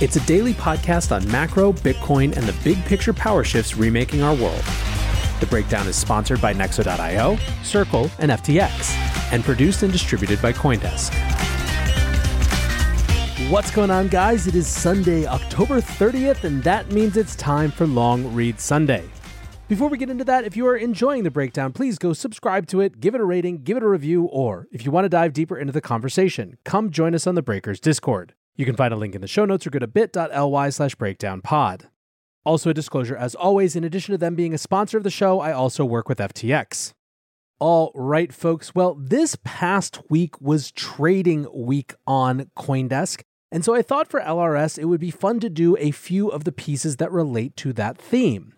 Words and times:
It's 0.00 0.16
a 0.16 0.20
daily 0.20 0.54
podcast 0.54 1.14
on 1.14 1.30
macro, 1.30 1.74
Bitcoin, 1.74 2.34
and 2.34 2.46
the 2.46 2.56
big 2.64 2.82
picture 2.86 3.12
power 3.12 3.44
shifts 3.44 3.76
remaking 3.76 4.22
our 4.22 4.34
world. 4.34 4.64
The 5.40 5.46
Breakdown 5.50 5.86
is 5.86 5.94
sponsored 5.94 6.40
by 6.40 6.54
Nexo.io, 6.54 7.36
Circle, 7.62 8.10
and 8.18 8.30
FTX, 8.30 8.94
and 9.30 9.44
produced 9.44 9.82
and 9.82 9.92
distributed 9.92 10.40
by 10.40 10.54
Coindesk. 10.54 11.12
What's 13.50 13.70
going 13.70 13.90
on, 13.90 14.08
guys? 14.08 14.46
It 14.46 14.54
is 14.54 14.66
Sunday, 14.66 15.26
October 15.26 15.82
30th, 15.82 16.44
and 16.44 16.62
that 16.62 16.90
means 16.90 17.18
it's 17.18 17.36
time 17.36 17.70
for 17.70 17.86
Long 17.86 18.32
Read 18.32 18.58
Sunday. 18.58 19.04
Before 19.68 19.90
we 19.90 19.98
get 19.98 20.08
into 20.08 20.24
that, 20.24 20.44
if 20.44 20.56
you 20.56 20.66
are 20.66 20.76
enjoying 20.78 21.24
the 21.24 21.30
breakdown, 21.30 21.74
please 21.74 21.98
go 21.98 22.14
subscribe 22.14 22.66
to 22.68 22.80
it, 22.80 23.00
give 23.00 23.14
it 23.14 23.20
a 23.20 23.24
rating, 23.26 23.64
give 23.64 23.76
it 23.76 23.82
a 23.82 23.88
review, 23.88 24.24
or 24.24 24.66
if 24.72 24.82
you 24.82 24.90
want 24.90 25.04
to 25.04 25.10
dive 25.10 25.34
deeper 25.34 25.58
into 25.58 25.74
the 25.74 25.82
conversation, 25.82 26.56
come 26.64 26.88
join 26.88 27.14
us 27.14 27.26
on 27.26 27.34
the 27.34 27.42
Breakers 27.42 27.80
Discord. 27.80 28.32
You 28.60 28.66
can 28.66 28.76
find 28.76 28.92
a 28.92 28.96
link 28.98 29.14
in 29.14 29.22
the 29.22 29.26
show 29.26 29.46
notes 29.46 29.66
or 29.66 29.70
go 29.70 29.78
to 29.78 29.86
bit.ly 29.86 30.68
slash 30.68 30.94
breakdownpod. 30.94 31.86
Also, 32.44 32.68
a 32.68 32.74
disclosure 32.74 33.16
as 33.16 33.34
always, 33.34 33.74
in 33.74 33.84
addition 33.84 34.12
to 34.12 34.18
them 34.18 34.34
being 34.34 34.52
a 34.52 34.58
sponsor 34.58 34.98
of 34.98 35.02
the 35.02 35.08
show, 35.08 35.40
I 35.40 35.50
also 35.52 35.82
work 35.82 36.10
with 36.10 36.18
FTX. 36.18 36.92
All 37.58 37.90
right, 37.94 38.30
folks. 38.30 38.74
Well, 38.74 38.98
this 39.00 39.34
past 39.44 40.02
week 40.10 40.38
was 40.42 40.70
trading 40.72 41.46
week 41.54 41.94
on 42.06 42.50
Coindesk. 42.54 43.22
And 43.50 43.64
so 43.64 43.74
I 43.74 43.80
thought 43.80 44.08
for 44.10 44.20
LRS, 44.20 44.78
it 44.78 44.84
would 44.84 45.00
be 45.00 45.10
fun 45.10 45.40
to 45.40 45.48
do 45.48 45.74
a 45.78 45.90
few 45.90 46.28
of 46.28 46.44
the 46.44 46.52
pieces 46.52 46.98
that 46.98 47.10
relate 47.10 47.56
to 47.56 47.72
that 47.72 47.96
theme. 47.96 48.52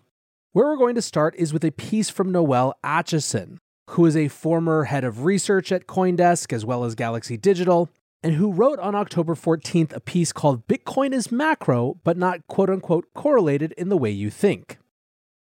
Where 0.51 0.65
we're 0.65 0.75
going 0.75 0.95
to 0.95 1.01
start 1.01 1.33
is 1.37 1.53
with 1.53 1.63
a 1.63 1.71
piece 1.71 2.09
from 2.09 2.29
Noelle 2.29 2.75
Acheson, 2.83 3.55
who 3.91 4.05
is 4.05 4.17
a 4.17 4.27
former 4.27 4.83
head 4.83 5.05
of 5.05 5.23
research 5.23 5.71
at 5.71 5.87
Coindesk 5.87 6.51
as 6.51 6.65
well 6.65 6.83
as 6.83 6.93
Galaxy 6.93 7.37
Digital, 7.37 7.89
and 8.23 8.35
who 8.35 8.53
wrote 8.53 8.79
on 8.79 8.95
October 8.95 9.35
14th 9.35 9.93
a 9.93 9.99
piece 9.99 10.31
called 10.31 10.65
Bitcoin 10.67 11.13
is 11.13 11.31
macro, 11.31 11.99
but 12.03 12.17
not 12.17 12.47
quote 12.47 12.69
unquote 12.69 13.13
correlated 13.13 13.73
in 13.73 13.89
the 13.89 13.97
way 13.97 14.09
you 14.09 14.29
think. 14.29 14.79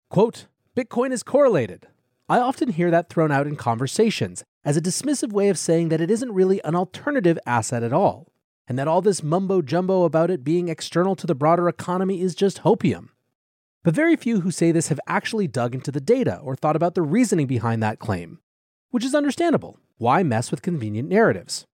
Quote, 0.10 0.48
Bitcoin 0.76 1.12
is 1.12 1.22
correlated. 1.22 1.88
I 2.30 2.40
often 2.40 2.70
hear 2.70 2.90
that 2.90 3.10
thrown 3.10 3.32
out 3.32 3.48
in 3.48 3.58
conversations 3.58 4.44
as 4.64 4.78
a 4.78 4.82
dismissive 4.82 5.34
way 5.34 5.50
of 5.50 5.58
saying 5.58 5.90
that 5.90 6.00
it 6.00 6.10
isn't 6.10 6.32
really 6.32 6.64
an 6.64 6.76
alternative 6.76 7.38
asset 7.46 7.84
at 7.84 7.92
all, 7.92 8.32
and 8.68 8.80
that 8.80 8.88
all 8.88 9.02
this 9.02 9.24
mumbo 9.24 9.62
jumbo 9.62 10.04
about 10.04 10.32
it 10.32 10.44
being 10.44 10.70
external 10.70 11.16
to 11.16 11.28
the 11.28 11.36
broader 11.36 11.68
economy 11.68 12.22
is 12.22 12.36
just 12.36 12.62
hopium. 12.62 13.10
But 13.84 13.96
very 13.96 14.16
few 14.16 14.42
who 14.42 14.52
say 14.52 14.72
this 14.72 14.90
have 14.90 15.00
actually 15.08 15.48
dug 15.48 15.74
into 15.74 15.92
the 15.92 16.02
data 16.02 16.40
or 16.44 16.56
thought 16.56 16.76
about 16.76 16.96
the 16.96 17.02
reasoning 17.02 17.48
behind 17.48 17.82
that 17.82 18.00
claim, 18.00 18.40
which 18.92 19.06
is 19.06 19.16
understandable. 19.16 19.80
Why 19.98 20.24
mess 20.24 20.52
with 20.52 20.62
convenient 20.62 21.10
narratives? 21.10 21.66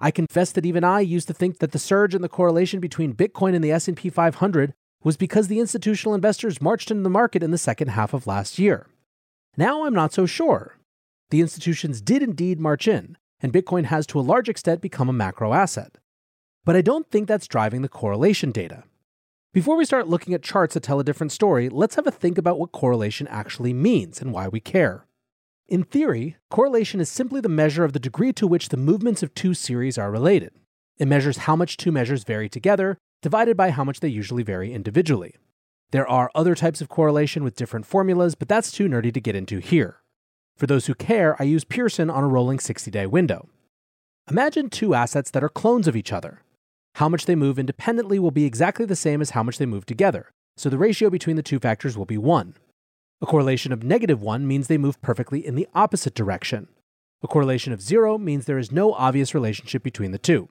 I 0.00 0.10
confess 0.12 0.52
that 0.52 0.64
even 0.64 0.84
I 0.84 1.00
used 1.00 1.26
to 1.26 1.34
think 1.34 1.58
that 1.58 1.72
the 1.72 1.78
surge 1.78 2.14
in 2.14 2.22
the 2.22 2.28
correlation 2.28 2.78
between 2.78 3.14
Bitcoin 3.14 3.54
and 3.54 3.64
the 3.64 3.72
S&P 3.72 4.10
500 4.10 4.74
was 5.02 5.16
because 5.16 5.48
the 5.48 5.58
institutional 5.58 6.14
investors 6.14 6.62
marched 6.62 6.90
into 6.90 7.02
the 7.02 7.10
market 7.10 7.42
in 7.42 7.50
the 7.50 7.58
second 7.58 7.88
half 7.88 8.14
of 8.14 8.26
last 8.26 8.58
year. 8.58 8.86
Now 9.56 9.84
I'm 9.84 9.94
not 9.94 10.12
so 10.12 10.24
sure. 10.24 10.78
The 11.30 11.40
institutions 11.40 12.00
did 12.00 12.22
indeed 12.22 12.60
march 12.60 12.86
in, 12.86 13.16
and 13.40 13.52
Bitcoin 13.52 13.86
has 13.86 14.06
to 14.08 14.20
a 14.20 14.22
large 14.22 14.48
extent 14.48 14.80
become 14.80 15.08
a 15.08 15.12
macro 15.12 15.52
asset. 15.52 15.98
But 16.64 16.76
I 16.76 16.80
don't 16.80 17.10
think 17.10 17.26
that's 17.26 17.48
driving 17.48 17.82
the 17.82 17.88
correlation 17.88 18.52
data. 18.52 18.84
Before 19.52 19.76
we 19.76 19.84
start 19.84 20.06
looking 20.06 20.32
at 20.32 20.42
charts 20.42 20.74
that 20.74 20.84
tell 20.84 21.00
a 21.00 21.04
different 21.04 21.32
story, 21.32 21.68
let's 21.68 21.96
have 21.96 22.06
a 22.06 22.12
think 22.12 22.38
about 22.38 22.58
what 22.58 22.70
correlation 22.70 23.26
actually 23.26 23.72
means 23.72 24.20
and 24.20 24.32
why 24.32 24.46
we 24.46 24.60
care. 24.60 25.06
In 25.68 25.84
theory, 25.84 26.36
correlation 26.48 26.98
is 26.98 27.10
simply 27.10 27.42
the 27.42 27.48
measure 27.50 27.84
of 27.84 27.92
the 27.92 27.98
degree 27.98 28.32
to 28.32 28.46
which 28.46 28.70
the 28.70 28.78
movements 28.78 29.22
of 29.22 29.34
two 29.34 29.52
series 29.52 29.98
are 29.98 30.10
related. 30.10 30.52
It 30.96 31.08
measures 31.08 31.38
how 31.38 31.56
much 31.56 31.76
two 31.76 31.92
measures 31.92 32.24
vary 32.24 32.48
together, 32.48 32.96
divided 33.20 33.54
by 33.54 33.70
how 33.70 33.84
much 33.84 34.00
they 34.00 34.08
usually 34.08 34.42
vary 34.42 34.72
individually. 34.72 35.34
There 35.90 36.08
are 36.08 36.30
other 36.34 36.54
types 36.54 36.80
of 36.80 36.88
correlation 36.88 37.44
with 37.44 37.54
different 37.54 37.84
formulas, 37.84 38.34
but 38.34 38.48
that's 38.48 38.72
too 38.72 38.88
nerdy 38.88 39.12
to 39.12 39.20
get 39.20 39.36
into 39.36 39.58
here. 39.58 40.00
For 40.56 40.66
those 40.66 40.86
who 40.86 40.94
care, 40.94 41.36
I 41.38 41.44
use 41.44 41.64
Pearson 41.64 42.08
on 42.08 42.24
a 42.24 42.28
rolling 42.28 42.60
60 42.60 42.90
day 42.90 43.06
window. 43.06 43.50
Imagine 44.30 44.70
two 44.70 44.94
assets 44.94 45.30
that 45.32 45.44
are 45.44 45.50
clones 45.50 45.86
of 45.86 45.96
each 45.96 46.14
other. 46.14 46.42
How 46.94 47.10
much 47.10 47.26
they 47.26 47.36
move 47.36 47.58
independently 47.58 48.18
will 48.18 48.30
be 48.30 48.46
exactly 48.46 48.86
the 48.86 48.96
same 48.96 49.20
as 49.20 49.30
how 49.30 49.42
much 49.42 49.58
they 49.58 49.66
move 49.66 49.84
together, 49.84 50.30
so 50.56 50.70
the 50.70 50.78
ratio 50.78 51.10
between 51.10 51.36
the 51.36 51.42
two 51.42 51.58
factors 51.58 51.98
will 51.98 52.06
be 52.06 52.16
1. 52.16 52.54
A 53.20 53.26
correlation 53.26 53.72
of 53.72 53.82
negative 53.82 54.22
1 54.22 54.46
means 54.46 54.68
they 54.68 54.78
move 54.78 55.02
perfectly 55.02 55.44
in 55.44 55.56
the 55.56 55.66
opposite 55.74 56.14
direction. 56.14 56.68
A 57.20 57.26
correlation 57.26 57.72
of 57.72 57.82
0 57.82 58.16
means 58.18 58.44
there 58.44 58.58
is 58.58 58.70
no 58.70 58.92
obvious 58.92 59.34
relationship 59.34 59.82
between 59.82 60.12
the 60.12 60.18
two. 60.18 60.48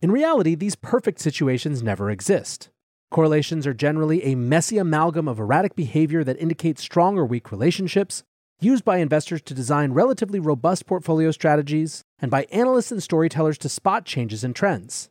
In 0.00 0.10
reality, 0.10 0.54
these 0.54 0.74
perfect 0.74 1.20
situations 1.20 1.82
never 1.82 2.10
exist. 2.10 2.70
Correlations 3.10 3.66
are 3.66 3.74
generally 3.74 4.24
a 4.24 4.34
messy 4.34 4.78
amalgam 4.78 5.28
of 5.28 5.38
erratic 5.38 5.76
behavior 5.76 6.24
that 6.24 6.40
indicates 6.40 6.80
strong 6.80 7.18
or 7.18 7.26
weak 7.26 7.52
relationships, 7.52 8.22
used 8.58 8.86
by 8.86 8.96
investors 8.96 9.42
to 9.42 9.52
design 9.52 9.92
relatively 9.92 10.40
robust 10.40 10.86
portfolio 10.86 11.30
strategies, 11.30 12.02
and 12.20 12.30
by 12.30 12.44
analysts 12.44 12.90
and 12.90 13.02
storytellers 13.02 13.58
to 13.58 13.68
spot 13.68 14.06
changes 14.06 14.42
in 14.42 14.54
trends. 14.54 15.10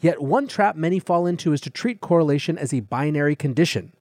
Yet, 0.00 0.20
one 0.20 0.48
trap 0.48 0.74
many 0.74 0.98
fall 0.98 1.24
into 1.24 1.52
is 1.52 1.60
to 1.60 1.70
treat 1.70 2.00
correlation 2.00 2.58
as 2.58 2.74
a 2.74 2.80
binary 2.80 3.36
condition. 3.36 3.92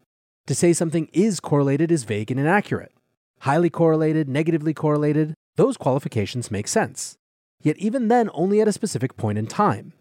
To 0.47 0.53
say 0.53 0.73
something 0.73 1.09
is 1.11 1.39
correlated 1.39 1.91
is 1.91 2.03
vague 2.03 2.29
and 2.29 2.39
inaccurate. 2.39 2.91
Highly 3.39 3.72
correlated, 3.72 4.29
negatively 4.29 4.75
correlated, 4.75 5.33
those 5.56 5.75
qualifications 5.75 6.52
make 6.52 6.67
sense. 6.67 7.17
Yet, 7.64 7.78
even 7.78 8.09
then, 8.09 8.29
only 8.31 8.61
at 8.61 8.67
a 8.67 8.73
specific 8.73 9.17
point 9.17 9.40
in 9.40 9.47
time. 9.47 9.93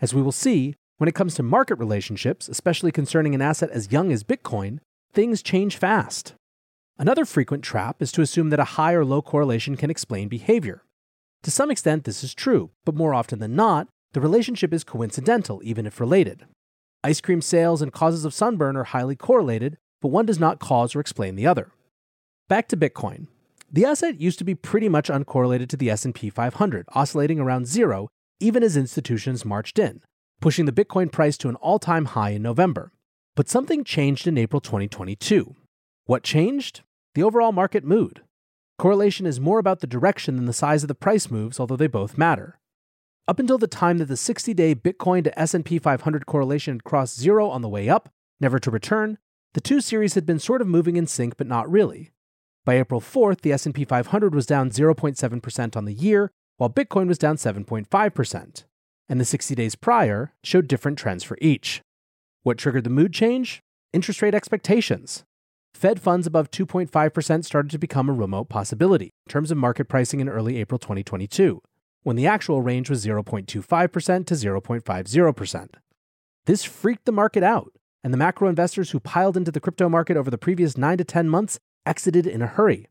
As 0.00 0.14
we 0.14 0.22
will 0.22 0.32
see, 0.32 0.74
when 0.96 1.08
it 1.08 1.14
comes 1.14 1.34
to 1.34 1.42
market 1.42 1.74
relationships, 1.74 2.48
especially 2.48 2.92
concerning 2.92 3.34
an 3.34 3.42
asset 3.42 3.68
as 3.70 3.92
young 3.92 4.10
as 4.10 4.24
Bitcoin, 4.24 4.78
things 5.12 5.42
change 5.42 5.76
fast. 5.76 6.34
Another 6.98 7.26
frequent 7.26 7.62
trap 7.62 8.00
is 8.00 8.10
to 8.12 8.22
assume 8.22 8.48
that 8.50 8.60
a 8.60 8.76
high 8.76 8.94
or 8.94 9.04
low 9.04 9.20
correlation 9.20 9.76
can 9.76 9.90
explain 9.90 10.28
behavior. 10.28 10.82
To 11.42 11.50
some 11.50 11.70
extent, 11.70 12.04
this 12.04 12.24
is 12.24 12.32
true, 12.32 12.70
but 12.86 12.94
more 12.94 13.14
often 13.14 13.38
than 13.38 13.54
not, 13.54 13.88
the 14.12 14.20
relationship 14.20 14.72
is 14.72 14.84
coincidental, 14.84 15.60
even 15.62 15.84
if 15.86 16.00
related. 16.00 16.46
Ice 17.04 17.20
cream 17.20 17.40
sales 17.40 17.82
and 17.82 17.92
causes 17.92 18.24
of 18.24 18.34
sunburn 18.34 18.76
are 18.76 18.84
highly 18.84 19.16
correlated, 19.16 19.76
but 20.00 20.08
one 20.08 20.26
does 20.26 20.38
not 20.38 20.60
cause 20.60 20.94
or 20.94 21.00
explain 21.00 21.36
the 21.36 21.46
other. 21.46 21.72
Back 22.48 22.68
to 22.68 22.76
Bitcoin. 22.76 23.26
The 23.72 23.84
asset 23.84 24.20
used 24.20 24.38
to 24.38 24.44
be 24.44 24.54
pretty 24.54 24.88
much 24.88 25.08
uncorrelated 25.08 25.68
to 25.68 25.76
the 25.76 25.90
S&P 25.90 26.30
500, 26.30 26.86
oscillating 26.94 27.38
around 27.38 27.66
0 27.66 28.08
even 28.40 28.62
as 28.62 28.76
institutions 28.76 29.44
marched 29.44 29.78
in, 29.78 30.00
pushing 30.40 30.64
the 30.64 30.72
Bitcoin 30.72 31.12
price 31.12 31.36
to 31.38 31.48
an 31.48 31.56
all-time 31.56 32.06
high 32.06 32.30
in 32.30 32.42
November. 32.42 32.90
But 33.36 33.48
something 33.48 33.84
changed 33.84 34.26
in 34.26 34.38
April 34.38 34.60
2022. 34.60 35.54
What 36.06 36.24
changed? 36.24 36.80
The 37.14 37.22
overall 37.22 37.52
market 37.52 37.84
mood. 37.84 38.22
Correlation 38.78 39.26
is 39.26 39.38
more 39.38 39.58
about 39.58 39.80
the 39.80 39.86
direction 39.86 40.36
than 40.36 40.46
the 40.46 40.52
size 40.54 40.82
of 40.82 40.88
the 40.88 40.94
price 40.94 41.30
moves, 41.30 41.60
although 41.60 41.76
they 41.76 41.86
both 41.86 42.16
matter. 42.16 42.58
Up 43.28 43.38
until 43.38 43.58
the 43.58 43.66
time 43.66 43.98
that 43.98 44.06
the 44.06 44.14
60-day 44.14 44.74
Bitcoin 44.74 45.22
to 45.24 45.38
S&P 45.38 45.78
500 45.78 46.26
correlation 46.26 46.80
crossed 46.80 47.20
zero 47.20 47.48
on 47.48 47.62
the 47.62 47.68
way 47.68 47.88
up, 47.88 48.08
never 48.40 48.58
to 48.58 48.70
return, 48.70 49.18
the 49.54 49.60
two 49.60 49.80
series 49.80 50.14
had 50.14 50.26
been 50.26 50.38
sort 50.38 50.60
of 50.60 50.68
moving 50.68 50.96
in 50.96 51.06
sync 51.06 51.36
but 51.36 51.46
not 51.46 51.70
really. 51.70 52.10
By 52.64 52.78
April 52.78 53.00
4th, 53.00 53.40
the 53.40 53.52
S&P 53.52 53.84
500 53.84 54.34
was 54.34 54.46
down 54.46 54.70
0.7% 54.70 55.76
on 55.76 55.84
the 55.86 55.94
year, 55.94 56.30
while 56.56 56.70
Bitcoin 56.70 57.08
was 57.08 57.18
down 57.18 57.36
7.5%. 57.36 58.64
And 59.08 59.20
the 59.20 59.24
60 59.24 59.54
days 59.54 59.74
prior 59.74 60.34
showed 60.44 60.68
different 60.68 60.98
trends 60.98 61.24
for 61.24 61.38
each. 61.40 61.82
What 62.42 62.58
triggered 62.58 62.84
the 62.84 62.90
mood 62.90 63.12
change? 63.12 63.60
Interest 63.92 64.22
rate 64.22 64.34
expectations. 64.34 65.24
Fed 65.74 66.00
funds 66.00 66.26
above 66.26 66.50
2.5% 66.50 67.44
started 67.44 67.70
to 67.70 67.78
become 67.78 68.08
a 68.08 68.12
remote 68.12 68.48
possibility 68.48 69.10
in 69.26 69.30
terms 69.30 69.50
of 69.50 69.58
market 69.58 69.86
pricing 69.86 70.20
in 70.20 70.28
early 70.28 70.58
April 70.58 70.78
2022, 70.78 71.62
when 72.02 72.16
the 72.16 72.26
actual 72.26 72.62
range 72.62 72.90
was 72.90 73.04
0.25% 73.04 73.46
to 74.26 74.34
0.50%. 74.34 75.68
This 76.46 76.64
freaked 76.64 77.04
the 77.04 77.12
market 77.12 77.42
out, 77.42 77.72
and 78.02 78.12
the 78.12 78.18
macro 78.18 78.48
investors 78.48 78.90
who 78.90 79.00
piled 79.00 79.36
into 79.36 79.50
the 79.50 79.60
crypto 79.60 79.88
market 79.88 80.16
over 80.16 80.30
the 80.30 80.38
previous 80.38 80.76
9 80.76 80.98
to 80.98 81.04
10 81.04 81.28
months 81.28 81.58
exited 81.86 82.26
in 82.26 82.42
a 82.42 82.46
hurry. 82.46 82.86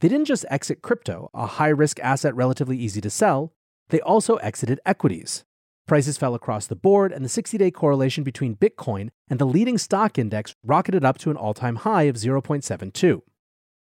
They 0.00 0.08
didn't 0.08 0.26
just 0.26 0.44
exit 0.50 0.82
crypto, 0.82 1.30
a 1.32 1.46
high 1.46 1.68
risk 1.68 1.98
asset 2.00 2.34
relatively 2.34 2.76
easy 2.76 3.00
to 3.00 3.10
sell, 3.10 3.52
they 3.88 4.00
also 4.00 4.36
exited 4.36 4.80
equities. 4.84 5.44
Prices 5.86 6.18
fell 6.18 6.34
across 6.34 6.66
the 6.66 6.74
board, 6.74 7.12
and 7.12 7.24
the 7.24 7.28
60 7.28 7.56
day 7.58 7.70
correlation 7.70 8.24
between 8.24 8.56
Bitcoin 8.56 9.10
and 9.30 9.38
the 9.38 9.46
leading 9.46 9.78
stock 9.78 10.18
index 10.18 10.54
rocketed 10.64 11.04
up 11.04 11.16
to 11.18 11.30
an 11.30 11.36
all 11.36 11.54
time 11.54 11.76
high 11.76 12.04
of 12.04 12.16
0.72. 12.16 13.22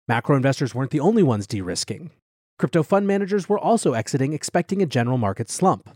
Macro 0.07 0.37
investors 0.37 0.75
weren't 0.75 0.93
the 0.93 1.01
only 1.01 1.23
ones 1.23 1.47
de 1.47 1.61
risking. 1.61 2.11
Crypto 2.59 2.83
fund 2.83 3.07
managers 3.07 3.49
were 3.49 3.59
also 3.59 3.93
exiting, 3.93 4.33
expecting 4.33 4.81
a 4.81 4.87
general 4.87 5.19
market 5.19 5.51
slump. 5.51 5.91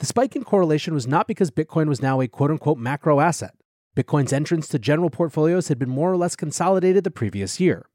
The 0.00 0.06
spike 0.06 0.34
in 0.34 0.44
correlation 0.44 0.94
was 0.94 1.06
not 1.06 1.28
because 1.28 1.50
Bitcoin 1.50 1.88
was 1.88 2.02
now 2.02 2.20
a 2.20 2.28
quote 2.28 2.50
unquote 2.50 2.78
macro 2.78 3.20
asset. 3.20 3.54
Bitcoin's 3.96 4.32
entrance 4.32 4.66
to 4.68 4.78
general 4.78 5.08
portfolios 5.08 5.68
had 5.68 5.78
been 5.78 5.88
more 5.88 6.10
or 6.10 6.16
less 6.16 6.34
consolidated 6.34 7.04
the 7.04 7.10
previous 7.12 7.60
year. 7.60 7.86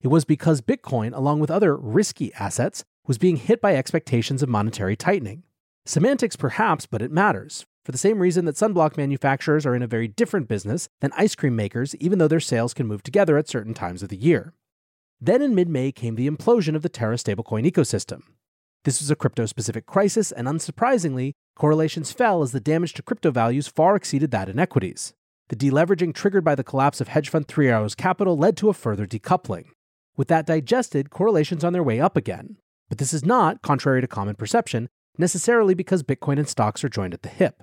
It 0.00 0.08
was 0.08 0.24
because 0.24 0.60
Bitcoin, 0.60 1.14
along 1.16 1.40
with 1.40 1.50
other 1.50 1.76
risky 1.76 2.32
assets, 2.34 2.84
was 3.06 3.18
being 3.18 3.36
hit 3.36 3.60
by 3.60 3.74
expectations 3.74 4.42
of 4.42 4.48
monetary 4.48 4.94
tightening. 4.94 5.42
Semantics, 5.84 6.36
perhaps, 6.36 6.86
but 6.86 7.02
it 7.02 7.10
matters, 7.10 7.66
for 7.84 7.90
the 7.90 7.98
same 7.98 8.20
reason 8.20 8.44
that 8.44 8.54
sunblock 8.54 8.96
manufacturers 8.96 9.66
are 9.66 9.74
in 9.74 9.82
a 9.82 9.88
very 9.88 10.06
different 10.06 10.46
business 10.46 10.88
than 11.00 11.10
ice 11.16 11.34
cream 11.34 11.56
makers, 11.56 11.96
even 11.96 12.20
though 12.20 12.28
their 12.28 12.38
sales 12.38 12.72
can 12.72 12.86
move 12.86 13.02
together 13.02 13.36
at 13.36 13.48
certain 13.48 13.74
times 13.74 14.02
of 14.02 14.08
the 14.08 14.16
year. 14.16 14.54
Then 15.20 15.42
in 15.42 15.56
mid 15.56 15.68
May 15.68 15.90
came 15.90 16.14
the 16.14 16.30
implosion 16.30 16.76
of 16.76 16.82
the 16.82 16.88
Terra 16.88 17.16
stablecoin 17.16 17.68
ecosystem. 17.68 18.22
This 18.84 19.00
was 19.00 19.10
a 19.10 19.16
crypto 19.16 19.46
specific 19.46 19.86
crisis, 19.86 20.30
and 20.30 20.46
unsurprisingly, 20.46 21.32
correlations 21.56 22.12
fell 22.12 22.42
as 22.42 22.52
the 22.52 22.60
damage 22.60 22.92
to 22.94 23.02
crypto 23.02 23.32
values 23.32 23.66
far 23.66 23.96
exceeded 23.96 24.30
that 24.30 24.48
in 24.48 24.60
equities. 24.60 25.14
The 25.52 25.70
deleveraging 25.70 26.14
triggered 26.14 26.44
by 26.44 26.54
the 26.54 26.64
collapse 26.64 27.02
of 27.02 27.08
hedge 27.08 27.28
fund 27.28 27.46
Three 27.46 27.68
Arrows 27.68 27.94
Capital 27.94 28.38
led 28.38 28.56
to 28.56 28.70
a 28.70 28.72
further 28.72 29.06
decoupling. 29.06 29.66
With 30.16 30.28
that 30.28 30.46
digested, 30.46 31.10
correlations 31.10 31.62
on 31.62 31.74
their 31.74 31.82
way 31.82 32.00
up 32.00 32.16
again. 32.16 32.56
But 32.88 32.96
this 32.96 33.12
is 33.12 33.22
not, 33.22 33.60
contrary 33.60 34.00
to 34.00 34.06
common 34.06 34.34
perception, 34.34 34.88
necessarily 35.18 35.74
because 35.74 36.02
Bitcoin 36.02 36.38
and 36.38 36.48
stocks 36.48 36.82
are 36.82 36.88
joined 36.88 37.12
at 37.12 37.20
the 37.20 37.28
hip. 37.28 37.62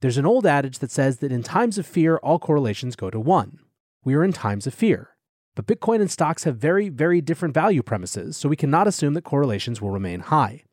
There's 0.00 0.16
an 0.16 0.24
old 0.24 0.46
adage 0.46 0.78
that 0.78 0.90
says 0.90 1.18
that 1.18 1.30
in 1.30 1.42
times 1.42 1.76
of 1.76 1.84
fear, 1.84 2.16
all 2.22 2.38
correlations 2.38 2.96
go 2.96 3.10
to 3.10 3.20
one. 3.20 3.58
We 4.02 4.14
are 4.14 4.24
in 4.24 4.32
times 4.32 4.66
of 4.66 4.72
fear. 4.72 5.10
But 5.54 5.66
Bitcoin 5.66 6.00
and 6.00 6.10
stocks 6.10 6.44
have 6.44 6.56
very, 6.56 6.88
very 6.88 7.20
different 7.20 7.52
value 7.52 7.82
premises, 7.82 8.38
so 8.38 8.48
we 8.48 8.56
cannot 8.56 8.86
assume 8.86 9.12
that 9.12 9.24
correlations 9.24 9.78
will 9.78 9.90
remain 9.90 10.20
high. 10.20 10.64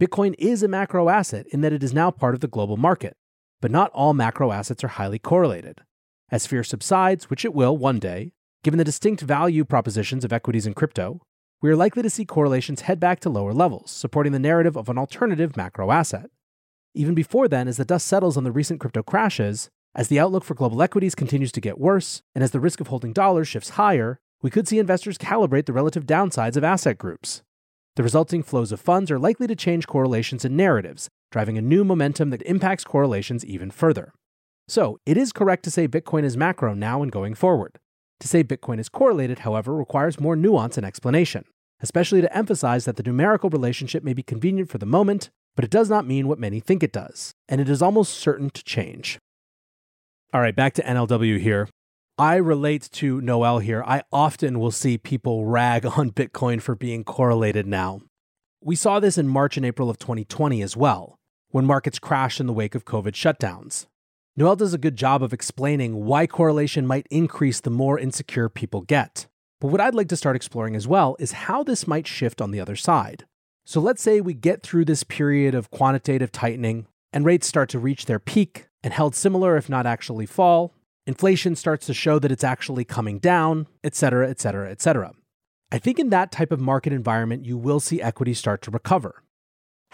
Bitcoin 0.00 0.34
is 0.40 0.64
a 0.64 0.66
macro 0.66 1.08
asset 1.08 1.46
in 1.50 1.60
that 1.60 1.72
it 1.72 1.84
is 1.84 1.94
now 1.94 2.10
part 2.10 2.34
of 2.34 2.40
the 2.40 2.48
global 2.48 2.76
market, 2.76 3.16
but 3.64 3.70
not 3.70 3.90
all 3.94 4.12
macro 4.12 4.52
assets 4.52 4.84
are 4.84 4.88
highly 4.88 5.18
correlated. 5.18 5.80
As 6.30 6.46
fear 6.46 6.62
subsides, 6.62 7.30
which 7.30 7.46
it 7.46 7.54
will 7.54 7.74
one 7.74 7.98
day, 7.98 8.32
given 8.62 8.76
the 8.76 8.84
distinct 8.84 9.22
value 9.22 9.64
propositions 9.64 10.22
of 10.22 10.34
equities 10.34 10.66
and 10.66 10.76
crypto, 10.76 11.22
we 11.62 11.70
are 11.70 11.74
likely 11.74 12.02
to 12.02 12.10
see 12.10 12.26
correlations 12.26 12.82
head 12.82 13.00
back 13.00 13.20
to 13.20 13.30
lower 13.30 13.54
levels, 13.54 13.90
supporting 13.90 14.32
the 14.32 14.38
narrative 14.38 14.76
of 14.76 14.90
an 14.90 14.98
alternative 14.98 15.56
macro 15.56 15.90
asset. 15.90 16.28
Even 16.92 17.14
before 17.14 17.48
then, 17.48 17.66
as 17.66 17.78
the 17.78 17.86
dust 17.86 18.06
settles 18.06 18.36
on 18.36 18.44
the 18.44 18.52
recent 18.52 18.80
crypto 18.80 19.02
crashes, 19.02 19.70
as 19.94 20.08
the 20.08 20.20
outlook 20.20 20.44
for 20.44 20.52
global 20.52 20.82
equities 20.82 21.14
continues 21.14 21.50
to 21.52 21.62
get 21.62 21.80
worse, 21.80 22.20
and 22.34 22.44
as 22.44 22.50
the 22.50 22.60
risk 22.60 22.82
of 22.82 22.88
holding 22.88 23.14
dollars 23.14 23.48
shifts 23.48 23.70
higher, 23.70 24.18
we 24.42 24.50
could 24.50 24.68
see 24.68 24.78
investors 24.78 25.16
calibrate 25.16 25.64
the 25.64 25.72
relative 25.72 26.04
downsides 26.04 26.58
of 26.58 26.64
asset 26.64 26.98
groups. 26.98 27.42
The 27.96 28.02
resulting 28.02 28.42
flows 28.42 28.72
of 28.72 28.80
funds 28.80 29.10
are 29.10 29.18
likely 29.18 29.46
to 29.46 29.56
change 29.56 29.86
correlations 29.86 30.44
and 30.44 30.54
narratives, 30.54 31.08
driving 31.34 31.58
a 31.58 31.62
new 31.62 31.84
momentum 31.84 32.30
that 32.30 32.40
impacts 32.46 32.84
correlations 32.84 33.44
even 33.44 33.70
further. 33.70 34.14
So, 34.66 34.98
it 35.04 35.18
is 35.18 35.32
correct 35.32 35.64
to 35.64 35.70
say 35.70 35.86
Bitcoin 35.86 36.24
is 36.24 36.38
macro 36.38 36.72
now 36.72 37.02
and 37.02 37.12
going 37.12 37.34
forward. 37.34 37.78
To 38.20 38.26
say 38.26 38.42
Bitcoin 38.42 38.80
is 38.80 38.88
correlated, 38.88 39.40
however, 39.40 39.74
requires 39.74 40.18
more 40.18 40.36
nuance 40.36 40.78
and 40.78 40.86
explanation 40.86 41.44
especially 41.84 42.22
to 42.22 42.36
emphasize 42.36 42.86
that 42.86 42.96
the 42.96 43.02
numerical 43.02 43.50
relationship 43.50 44.02
may 44.02 44.14
be 44.14 44.22
convenient 44.22 44.70
for 44.70 44.78
the 44.78 44.86
moment, 44.86 45.30
but 45.54 45.64
it 45.64 45.70
does 45.70 45.90
not 45.90 46.06
mean 46.06 46.26
what 46.26 46.38
many 46.38 46.58
think 46.58 46.82
it 46.82 46.92
does, 46.92 47.32
and 47.46 47.60
it 47.60 47.68
is 47.68 47.82
almost 47.82 48.14
certain 48.14 48.48
to 48.50 48.64
change. 48.64 49.18
All 50.32 50.40
right, 50.40 50.56
back 50.56 50.72
to 50.74 50.82
NLW 50.82 51.38
here. 51.38 51.68
I 52.16 52.36
relate 52.36 52.88
to 52.92 53.20
Noelle 53.20 53.58
here. 53.58 53.82
I 53.86 54.02
often 54.10 54.58
will 54.58 54.70
see 54.70 54.96
people 54.96 55.44
rag 55.44 55.84
on 55.84 56.10
Bitcoin 56.10 56.62
for 56.62 56.74
being 56.74 57.04
correlated 57.04 57.66
now. 57.66 58.00
We 58.62 58.76
saw 58.76 58.98
this 58.98 59.18
in 59.18 59.28
March 59.28 59.58
and 59.58 59.66
April 59.66 59.90
of 59.90 59.98
2020 59.98 60.62
as 60.62 60.76
well, 60.76 61.16
when 61.54 61.64
markets 61.64 62.00
crash 62.00 62.40
in 62.40 62.48
the 62.48 62.52
wake 62.52 62.74
of 62.74 62.84
COVID 62.84 63.12
shutdowns. 63.12 63.86
Noelle 64.36 64.56
does 64.56 64.74
a 64.74 64.78
good 64.78 64.96
job 64.96 65.22
of 65.22 65.32
explaining 65.32 66.04
why 66.04 66.26
correlation 66.26 66.84
might 66.84 67.06
increase 67.12 67.60
the 67.60 67.70
more 67.70 67.96
insecure 67.96 68.48
people 68.48 68.80
get. 68.80 69.28
But 69.60 69.68
what 69.68 69.80
I'd 69.80 69.94
like 69.94 70.08
to 70.08 70.16
start 70.16 70.34
exploring 70.34 70.74
as 70.74 70.88
well 70.88 71.14
is 71.20 71.30
how 71.46 71.62
this 71.62 71.86
might 71.86 72.08
shift 72.08 72.42
on 72.42 72.50
the 72.50 72.58
other 72.58 72.74
side. 72.74 73.24
So 73.64 73.80
let's 73.80 74.02
say 74.02 74.20
we 74.20 74.34
get 74.34 74.64
through 74.64 74.86
this 74.86 75.04
period 75.04 75.54
of 75.54 75.70
quantitative 75.70 76.32
tightening 76.32 76.88
and 77.12 77.24
rates 77.24 77.46
start 77.46 77.68
to 77.68 77.78
reach 77.78 78.06
their 78.06 78.18
peak 78.18 78.66
and 78.82 78.92
held 78.92 79.14
similar, 79.14 79.56
if 79.56 79.68
not 79.68 79.86
actually 79.86 80.26
fall. 80.26 80.74
Inflation 81.06 81.54
starts 81.54 81.86
to 81.86 81.94
show 81.94 82.18
that 82.18 82.32
it's 82.32 82.42
actually 82.42 82.84
coming 82.84 83.20
down, 83.20 83.68
etc., 83.84 84.28
etc., 84.28 84.28
et 84.28 84.40
cetera, 84.40 84.70
et 84.72 84.82
cetera. 84.82 85.12
I 85.70 85.78
think 85.78 86.00
in 86.00 86.10
that 86.10 86.32
type 86.32 86.50
of 86.50 86.58
market 86.58 86.92
environment, 86.92 87.44
you 87.44 87.56
will 87.56 87.78
see 87.78 88.02
equities 88.02 88.40
start 88.40 88.60
to 88.62 88.72
recover. 88.72 89.22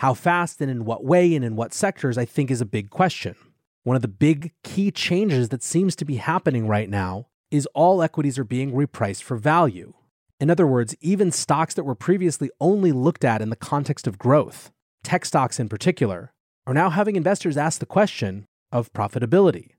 How 0.01 0.15
fast 0.15 0.63
and 0.63 0.71
in 0.71 0.87
what 0.87 1.05
way 1.05 1.35
and 1.35 1.45
in 1.45 1.57
what 1.57 1.75
sectors, 1.75 2.17
I 2.17 2.25
think, 2.25 2.51
is 2.51 2.63
a 2.63 2.65
big 2.65 2.89
question. 2.89 3.35
One 3.83 3.97
of 3.97 4.01
the 4.01 4.09
big 4.09 4.55
key 4.65 4.91
changes 4.91 5.51
that 5.51 5.63
seems 5.63 5.95
to 5.97 6.07
be 6.07 6.17
happening 6.17 6.67
right 6.67 6.89
now 6.89 7.27
is 7.51 7.69
all 7.75 8.03
equities 8.03 8.39
are 8.39 8.45
being 8.45 8.73
repriced 8.73 9.23
for 9.23 9.37
value. 9.37 9.93
In 10.41 10.49
other 10.49 10.67
words, 10.67 10.97
even 11.03 11.31
stocks 11.31 11.75
that 11.75 11.85
were 11.85 11.95
previously 11.95 12.51
only 12.63 12.93
looked 12.93 13.27
at 13.27 13.43
in 13.43 13.51
the 13.51 13.57
context 13.57 14.07
of 14.07 14.17
growth, 14.17 14.71
tech 15.05 15.27
stocks 15.27 15.61
in 15.61 15.69
particular, 15.69 16.33
are 16.67 16.73
now 16.73 16.89
having 16.89 17.15
investors 17.15 17.59
ask 17.59 17.79
the 17.79 17.85
question 17.85 18.47
of 18.73 18.95
profitability. 18.95 19.73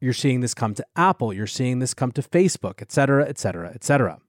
You're 0.00 0.12
seeing 0.12 0.38
this 0.38 0.54
come 0.54 0.74
to 0.74 0.86
Apple, 0.94 1.32
you're 1.32 1.48
seeing 1.48 1.80
this 1.80 1.94
come 1.94 2.12
to 2.12 2.22
Facebook, 2.22 2.80
et 2.80 2.92
cetera, 2.92 3.28
et 3.28 3.40
cetera, 3.40 3.72
et 3.74 3.82
cetera. 3.82 4.20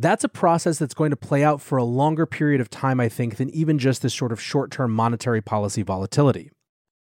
That's 0.00 0.22
a 0.22 0.28
process 0.28 0.78
that's 0.78 0.94
going 0.94 1.10
to 1.10 1.16
play 1.16 1.42
out 1.42 1.60
for 1.60 1.76
a 1.76 1.82
longer 1.82 2.24
period 2.24 2.60
of 2.60 2.70
time, 2.70 3.00
I 3.00 3.08
think, 3.08 3.36
than 3.36 3.50
even 3.50 3.80
just 3.80 4.00
this 4.00 4.14
sort 4.14 4.30
of 4.30 4.40
short 4.40 4.70
term 4.70 4.92
monetary 4.92 5.42
policy 5.42 5.82
volatility. 5.82 6.52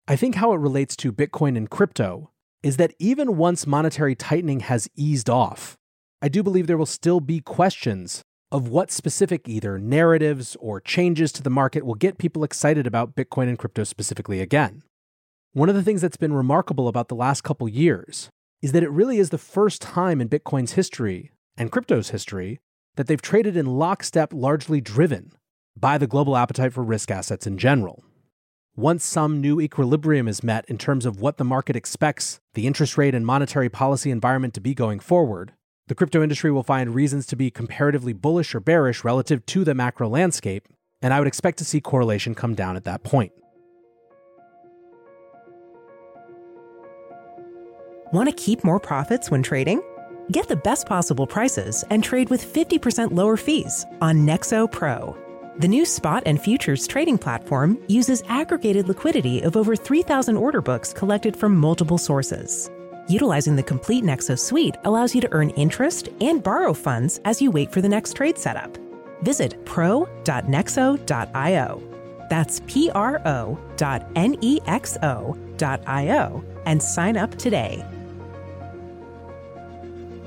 I 0.06 0.14
think 0.14 0.36
how 0.36 0.52
it 0.52 0.60
relates 0.60 0.94
to 0.96 1.12
Bitcoin 1.12 1.56
and 1.56 1.68
crypto 1.68 2.30
is 2.62 2.76
that 2.76 2.94
even 3.00 3.36
once 3.36 3.66
monetary 3.66 4.14
tightening 4.14 4.60
has 4.60 4.88
eased 4.94 5.28
off, 5.28 5.76
I 6.22 6.28
do 6.28 6.44
believe 6.44 6.68
there 6.68 6.78
will 6.78 6.86
still 6.86 7.18
be 7.18 7.40
questions 7.40 8.22
of 8.52 8.68
what 8.68 8.92
specific 8.92 9.48
either 9.48 9.76
narratives 9.76 10.56
or 10.60 10.80
changes 10.80 11.32
to 11.32 11.42
the 11.42 11.50
market 11.50 11.84
will 11.84 11.96
get 11.96 12.16
people 12.16 12.44
excited 12.44 12.86
about 12.86 13.16
Bitcoin 13.16 13.48
and 13.48 13.58
crypto 13.58 13.82
specifically 13.82 14.40
again. 14.40 14.84
One 15.52 15.68
of 15.68 15.74
the 15.74 15.82
things 15.82 16.00
that's 16.00 16.16
been 16.16 16.32
remarkable 16.32 16.86
about 16.86 17.08
the 17.08 17.16
last 17.16 17.42
couple 17.42 17.68
years 17.68 18.28
is 18.62 18.70
that 18.70 18.84
it 18.84 18.90
really 18.90 19.18
is 19.18 19.30
the 19.30 19.36
first 19.38 19.82
time 19.82 20.20
in 20.20 20.28
Bitcoin's 20.28 20.74
history 20.74 21.32
and 21.56 21.72
crypto's 21.72 22.10
history 22.10 22.60
that 22.96 23.06
they've 23.06 23.20
traded 23.20 23.56
in 23.56 23.66
lockstep, 23.66 24.32
largely 24.32 24.80
driven 24.80 25.32
by 25.76 25.98
the 25.98 26.06
global 26.06 26.36
appetite 26.36 26.72
for 26.72 26.82
risk 26.82 27.10
assets 27.10 27.46
in 27.46 27.58
general 27.58 28.04
once 28.76 29.04
some 29.04 29.40
new 29.40 29.60
equilibrium 29.60 30.26
is 30.26 30.42
met 30.42 30.64
in 30.66 30.76
terms 30.76 31.06
of 31.06 31.20
what 31.20 31.36
the 31.36 31.44
market 31.44 31.76
expects 31.76 32.40
the 32.54 32.66
interest 32.66 32.98
rate 32.98 33.14
and 33.14 33.24
monetary 33.24 33.68
policy 33.68 34.10
environment 34.10 34.52
to 34.52 34.60
be 34.60 34.74
going 34.74 34.98
forward, 34.98 35.52
the 35.86 35.94
crypto 35.94 36.22
industry 36.24 36.50
will 36.50 36.64
find 36.64 36.92
reasons 36.92 37.24
to 37.24 37.36
be 37.36 37.52
comparatively 37.52 38.12
bullish 38.12 38.52
or 38.52 38.58
bearish 38.58 39.04
relative 39.04 39.46
to 39.46 39.62
the 39.62 39.74
macro 39.74 40.08
landscape, 40.08 40.66
and 41.00 41.14
I 41.14 41.20
would 41.20 41.28
expect 41.28 41.58
to 41.58 41.64
see 41.64 41.80
correlation 41.80 42.34
come 42.34 42.56
down 42.56 42.74
at 42.74 42.82
that 42.82 43.04
point. 43.04 43.30
Want 48.12 48.28
to 48.28 48.34
keep 48.34 48.64
more 48.64 48.80
profits 48.80 49.30
when 49.30 49.44
trading? 49.44 49.82
Get 50.30 50.48
the 50.48 50.56
best 50.56 50.86
possible 50.86 51.26
prices 51.26 51.84
and 51.90 52.02
trade 52.02 52.30
with 52.30 52.42
50% 52.42 53.12
lower 53.12 53.36
fees 53.36 53.84
on 54.00 54.26
Nexo 54.26 54.70
Pro. 54.70 55.14
The 55.58 55.68
new 55.68 55.84
spot 55.84 56.22
and 56.24 56.40
futures 56.40 56.86
trading 56.86 57.18
platform 57.18 57.78
uses 57.88 58.22
aggregated 58.28 58.88
liquidity 58.88 59.42
of 59.42 59.54
over 59.56 59.76
3,000 59.76 60.36
order 60.36 60.62
books 60.62 60.94
collected 60.94 61.36
from 61.36 61.54
multiple 61.54 61.98
sources. 61.98 62.70
Utilizing 63.06 63.54
the 63.54 63.62
complete 63.62 64.02
Nexo 64.02 64.38
suite 64.38 64.76
allows 64.84 65.14
you 65.14 65.20
to 65.20 65.32
earn 65.32 65.50
interest 65.50 66.08
and 66.22 66.42
borrow 66.42 66.72
funds 66.72 67.20
as 67.26 67.42
you 67.42 67.50
wait 67.50 67.70
for 67.70 67.82
the 67.82 67.88
next 67.88 68.14
trade 68.14 68.38
setup. 68.38 68.78
Visit 69.22 69.62
pro.nexo.io. 69.66 70.06
That's 72.30 72.62
P 72.66 72.90
R 72.94 73.20
O 73.26 73.58
dot 73.76 74.06
N 74.16 74.36
E 74.40 74.58
X 74.66 74.96
O 75.02 75.36
dot 75.58 75.82
I 75.86 76.08
O 76.18 76.42
and 76.64 76.82
sign 76.82 77.18
up 77.18 77.36
today. 77.36 77.84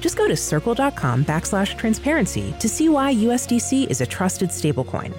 Just 0.00 0.16
go 0.16 0.26
to 0.26 0.36
circle.com 0.36 1.24
backslash 1.24 1.76
transparency 1.76 2.54
to 2.58 2.68
see 2.68 2.88
why 2.88 3.14
USDC 3.14 3.90
is 3.90 4.00
a 4.00 4.06
trusted 4.06 4.48
stablecoin. 4.48 5.14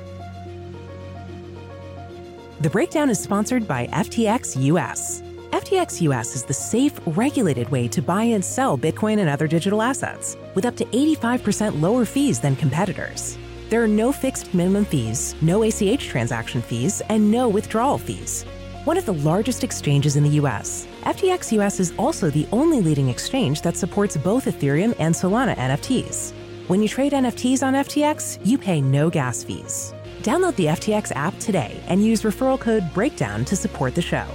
The 2.61 2.69
breakdown 2.69 3.09
is 3.09 3.19
sponsored 3.19 3.67
by 3.67 3.88
FTX 3.88 4.61
US. 4.65 5.23
FTX 5.51 6.01
US 6.01 6.35
is 6.35 6.43
the 6.43 6.53
safe, 6.53 7.00
regulated 7.05 7.69
way 7.69 7.88
to 7.88 8.01
buy 8.01 8.23
and 8.23 8.43
sell 8.43 8.77
Bitcoin 8.77 9.19
and 9.19 9.29
other 9.29 9.47
digital 9.47 9.81
assets, 9.81 10.38
with 10.55 10.65
up 10.65 10.75
to 10.77 10.85
85% 10.85 11.81
lower 11.81 12.05
fees 12.05 12.39
than 12.39 12.55
competitors. 12.55 13.38
There 13.69 13.83
are 13.83 13.88
no 13.88 14.11
fixed 14.11 14.53
minimum 14.53 14.85
fees, 14.85 15.35
no 15.41 15.63
ACH 15.63 16.07
transaction 16.07 16.61
fees, 16.61 17.01
and 17.09 17.31
no 17.31 17.50
withdrawal 17.50 17.97
fees. 17.97 18.45
One 18.85 18.97
of 18.97 19.05
the 19.05 19.13
largest 19.13 19.63
exchanges 19.63 20.15
in 20.15 20.23
the 20.23 20.39
US, 20.41 20.88
FTX 21.03 21.51
US 21.51 21.79
is 21.79 21.93
also 22.00 22.31
the 22.31 22.47
only 22.51 22.81
leading 22.81 23.09
exchange 23.09 23.61
that 23.61 23.77
supports 23.77 24.17
both 24.17 24.45
Ethereum 24.45 24.95
and 24.97 25.13
Solana 25.13 25.55
NFTs. 25.55 26.33
When 26.67 26.81
you 26.81 26.88
trade 26.88 27.11
NFTs 27.11 27.61
on 27.61 27.75
FTX, 27.75 28.39
you 28.43 28.57
pay 28.57 28.81
no 28.81 29.11
gas 29.11 29.43
fees. 29.43 29.93
Download 30.23 30.55
the 30.55 30.65
FTX 30.65 31.11
app 31.15 31.38
today 31.38 31.79
and 31.89 32.03
use 32.03 32.23
referral 32.23 32.59
code 32.59 32.91
BREAKDOWN 32.91 33.45
to 33.45 33.55
support 33.55 33.93
the 33.93 34.01
show. 34.01 34.25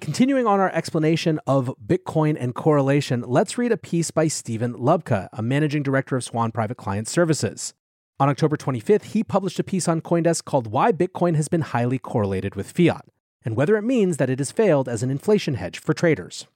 Continuing 0.00 0.46
on 0.46 0.60
our 0.60 0.72
explanation 0.72 1.38
of 1.46 1.74
Bitcoin 1.86 2.38
and 2.40 2.54
correlation, 2.54 3.22
let's 3.26 3.58
read 3.58 3.72
a 3.72 3.76
piece 3.76 4.10
by 4.10 4.28
Steven 4.28 4.72
Lubka, 4.72 5.28
a 5.34 5.42
managing 5.42 5.82
director 5.82 6.16
of 6.16 6.24
Swan 6.24 6.52
Private 6.52 6.78
Client 6.78 7.06
Services. 7.06 7.74
On 8.18 8.28
October 8.28 8.56
25th, 8.56 9.04
he 9.04 9.22
published 9.22 9.58
a 9.58 9.64
piece 9.64 9.88
on 9.88 10.00
Coindesk 10.00 10.44
called 10.44 10.68
Why 10.68 10.90
Bitcoin 10.90 11.36
Has 11.36 11.48
Been 11.48 11.60
Highly 11.60 11.98
Correlated 11.98 12.54
with 12.54 12.72
Fiat 12.72 13.04
and 13.46 13.54
whether 13.54 13.76
it 13.76 13.82
means 13.82 14.16
that 14.16 14.28
it 14.28 14.40
has 14.40 14.50
failed 14.50 14.88
as 14.88 15.04
an 15.04 15.10
inflation 15.10 15.54
hedge 15.54 15.78
for 15.78 15.94
traders. 15.94 16.48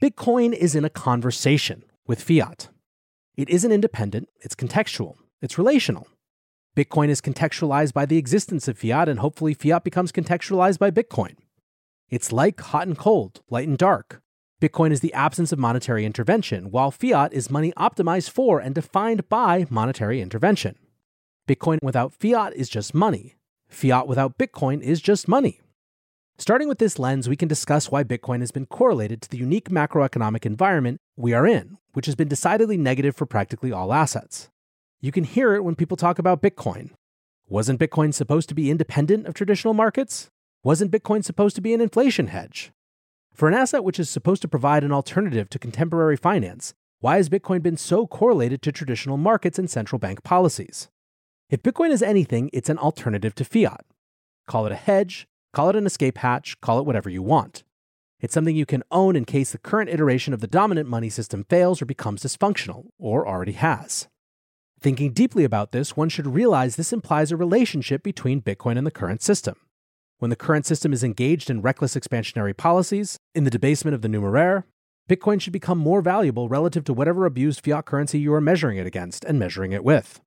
Bitcoin 0.00 0.54
is 0.54 0.74
in 0.74 0.84
a 0.84 0.90
conversation 0.90 1.84
with 2.06 2.22
fiat. 2.22 2.70
It 3.36 3.50
isn't 3.50 3.70
independent, 3.70 4.30
it's 4.40 4.54
contextual, 4.54 5.16
it's 5.42 5.58
relational. 5.58 6.08
Bitcoin 6.74 7.10
is 7.10 7.20
contextualized 7.20 7.92
by 7.92 8.06
the 8.06 8.16
existence 8.16 8.66
of 8.66 8.78
fiat, 8.78 9.10
and 9.10 9.20
hopefully, 9.20 9.52
fiat 9.52 9.84
becomes 9.84 10.10
contextualized 10.10 10.78
by 10.78 10.90
Bitcoin. 10.90 11.36
It's 12.08 12.32
like 12.32 12.60
hot 12.60 12.86
and 12.86 12.96
cold, 12.96 13.42
light 13.50 13.68
and 13.68 13.76
dark. 13.76 14.22
Bitcoin 14.58 14.90
is 14.90 15.00
the 15.00 15.12
absence 15.12 15.52
of 15.52 15.58
monetary 15.58 16.06
intervention, 16.06 16.70
while 16.70 16.90
fiat 16.90 17.30
is 17.34 17.50
money 17.50 17.74
optimized 17.76 18.30
for 18.30 18.58
and 18.58 18.74
defined 18.74 19.28
by 19.28 19.66
monetary 19.68 20.22
intervention. 20.22 20.76
Bitcoin 21.46 21.78
without 21.82 22.14
fiat 22.14 22.54
is 22.54 22.70
just 22.70 22.94
money. 22.94 23.36
Fiat 23.68 24.08
without 24.08 24.38
Bitcoin 24.38 24.80
is 24.80 25.02
just 25.02 25.28
money. 25.28 25.60
Starting 26.38 26.68
with 26.68 26.78
this 26.78 26.98
lens, 26.98 27.28
we 27.28 27.36
can 27.36 27.48
discuss 27.48 27.90
why 27.90 28.02
Bitcoin 28.02 28.40
has 28.40 28.50
been 28.50 28.64
correlated 28.64 29.20
to 29.20 29.28
the 29.28 29.36
unique 29.36 29.68
macroeconomic 29.68 30.46
environment 30.46 31.00
we 31.16 31.34
are 31.34 31.46
in, 31.46 31.76
which 31.92 32.06
has 32.06 32.14
been 32.14 32.28
decidedly 32.28 32.78
negative 32.78 33.14
for 33.14 33.26
practically 33.26 33.72
all 33.72 33.92
assets. 33.92 34.48
You 35.02 35.12
can 35.12 35.24
hear 35.24 35.54
it 35.54 35.64
when 35.64 35.74
people 35.74 35.98
talk 35.98 36.18
about 36.18 36.40
Bitcoin. 36.40 36.92
Wasn't 37.46 37.78
Bitcoin 37.78 38.14
supposed 38.14 38.48
to 38.48 38.54
be 38.54 38.70
independent 38.70 39.26
of 39.26 39.34
traditional 39.34 39.74
markets? 39.74 40.30
Wasn't 40.64 40.90
Bitcoin 40.90 41.22
supposed 41.22 41.56
to 41.56 41.62
be 41.62 41.74
an 41.74 41.82
inflation 41.82 42.28
hedge? 42.28 42.72
For 43.36 43.46
an 43.46 43.54
asset 43.54 43.84
which 43.84 44.00
is 44.00 44.10
supposed 44.10 44.42
to 44.42 44.48
provide 44.48 44.82
an 44.82 44.90
alternative 44.90 45.48
to 45.50 45.58
contemporary 45.58 46.16
finance, 46.16 46.74
why 46.98 47.18
has 47.18 47.28
Bitcoin 47.28 47.62
been 47.62 47.76
so 47.76 48.06
correlated 48.06 48.62
to 48.62 48.72
traditional 48.72 49.16
markets 49.16 49.58
and 49.58 49.70
central 49.70 49.98
bank 50.00 50.24
policies? 50.24 50.88
If 51.48 51.62
Bitcoin 51.62 51.90
is 51.90 52.02
anything, 52.02 52.50
it's 52.52 52.70
an 52.70 52.78
alternative 52.78 53.34
to 53.36 53.44
fiat. 53.44 53.84
Call 54.48 54.66
it 54.66 54.72
a 54.72 54.76
hedge, 54.76 55.28
Call 55.56 55.70
it 55.70 55.76
an 55.76 55.86
escape 55.86 56.18
hatch, 56.18 56.60
call 56.60 56.78
it 56.78 56.84
whatever 56.84 57.08
you 57.08 57.22
want. 57.22 57.64
It's 58.20 58.34
something 58.34 58.54
you 58.54 58.66
can 58.66 58.82
own 58.90 59.16
in 59.16 59.24
case 59.24 59.52
the 59.52 59.58
current 59.58 59.88
iteration 59.88 60.34
of 60.34 60.40
the 60.42 60.46
dominant 60.46 60.86
money 60.86 61.08
system 61.08 61.44
fails 61.48 61.80
or 61.80 61.86
becomes 61.86 62.22
dysfunctional, 62.22 62.88
or 62.98 63.26
already 63.26 63.52
has. 63.52 64.06
Thinking 64.78 65.14
deeply 65.14 65.44
about 65.44 65.72
this, 65.72 65.96
one 65.96 66.10
should 66.10 66.26
realize 66.26 66.76
this 66.76 66.92
implies 66.92 67.32
a 67.32 67.38
relationship 67.38 68.02
between 68.02 68.42
Bitcoin 68.42 68.76
and 68.76 68.86
the 68.86 68.90
current 68.90 69.22
system. 69.22 69.56
When 70.18 70.30
the 70.30 70.36
current 70.36 70.64
system 70.64 70.94
is 70.94 71.04
engaged 71.04 71.50
in 71.50 71.60
reckless 71.60 71.94
expansionary 71.94 72.56
policies, 72.56 73.18
in 73.34 73.44
the 73.44 73.50
debasement 73.50 73.94
of 73.94 74.00
the 74.00 74.08
numeraire, 74.08 74.64
Bitcoin 75.10 75.40
should 75.40 75.52
become 75.52 75.78
more 75.78 76.00
valuable 76.00 76.48
relative 76.48 76.84
to 76.84 76.94
whatever 76.94 77.26
abused 77.26 77.62
fiat 77.62 77.84
currency 77.84 78.18
you 78.18 78.32
are 78.32 78.40
measuring 78.40 78.78
it 78.78 78.86
against 78.86 79.24
and 79.24 79.38
measuring 79.38 79.72
it 79.72 79.84
with. 79.84 80.20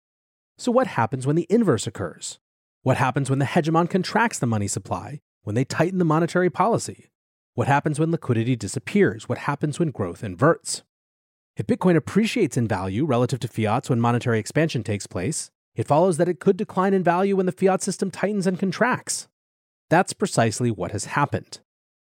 So, 0.60 0.72
what 0.72 0.88
happens 0.88 1.25
when 1.25 1.36
the 1.36 1.48
inverse 1.50 1.88
occurs? 1.88 2.38
What 2.84 2.98
happens 2.98 3.29
when 3.29 3.39
the 3.39 3.46
hegemon 3.46 3.89
contracts 3.89 4.38
the 4.38 4.46
money 4.46 4.67
supply, 4.67 5.22
when 5.41 5.55
they 5.55 5.65
tighten 5.65 5.98
the 5.98 6.05
monetary 6.05 6.51
policy? 6.51 7.10
What 7.55 7.67
happens 7.67 8.00
when 8.00 8.12
liquidity 8.12 8.55
disappears? 8.55 9.27
What 9.27 9.39
happens 9.39 9.79
when 9.79 9.89
growth 9.89 10.24
inverts? 10.24 10.84
If 11.58 11.65
Bitcoin 11.65 11.96
appreciates 11.96 12.58
in 12.58 12.67
value 12.67 13.05
relative 13.05 13.39
to 13.39 13.48
fiats 13.48 13.89
when 13.89 14.00
monetary 14.00 14.38
expansion 14.38 14.84
takes 14.84 15.08
place, 15.08 15.50
it 15.74 15.88
follows 15.88 16.17
that 16.17 16.29
it 16.29 16.39
could 16.39 16.58
decline 16.58 16.93
in 16.93 17.03
value 17.03 17.36
when 17.36 17.48
the 17.48 17.51
fiat 17.51 17.81
system 17.81 18.12
tightens 18.12 18.46
and 18.46 18.60
contracts. 18.60 19.28
That's 19.89 20.13
precisely 20.13 20.69
what 20.69 20.91
has 20.91 21.05
happened. 21.05 21.60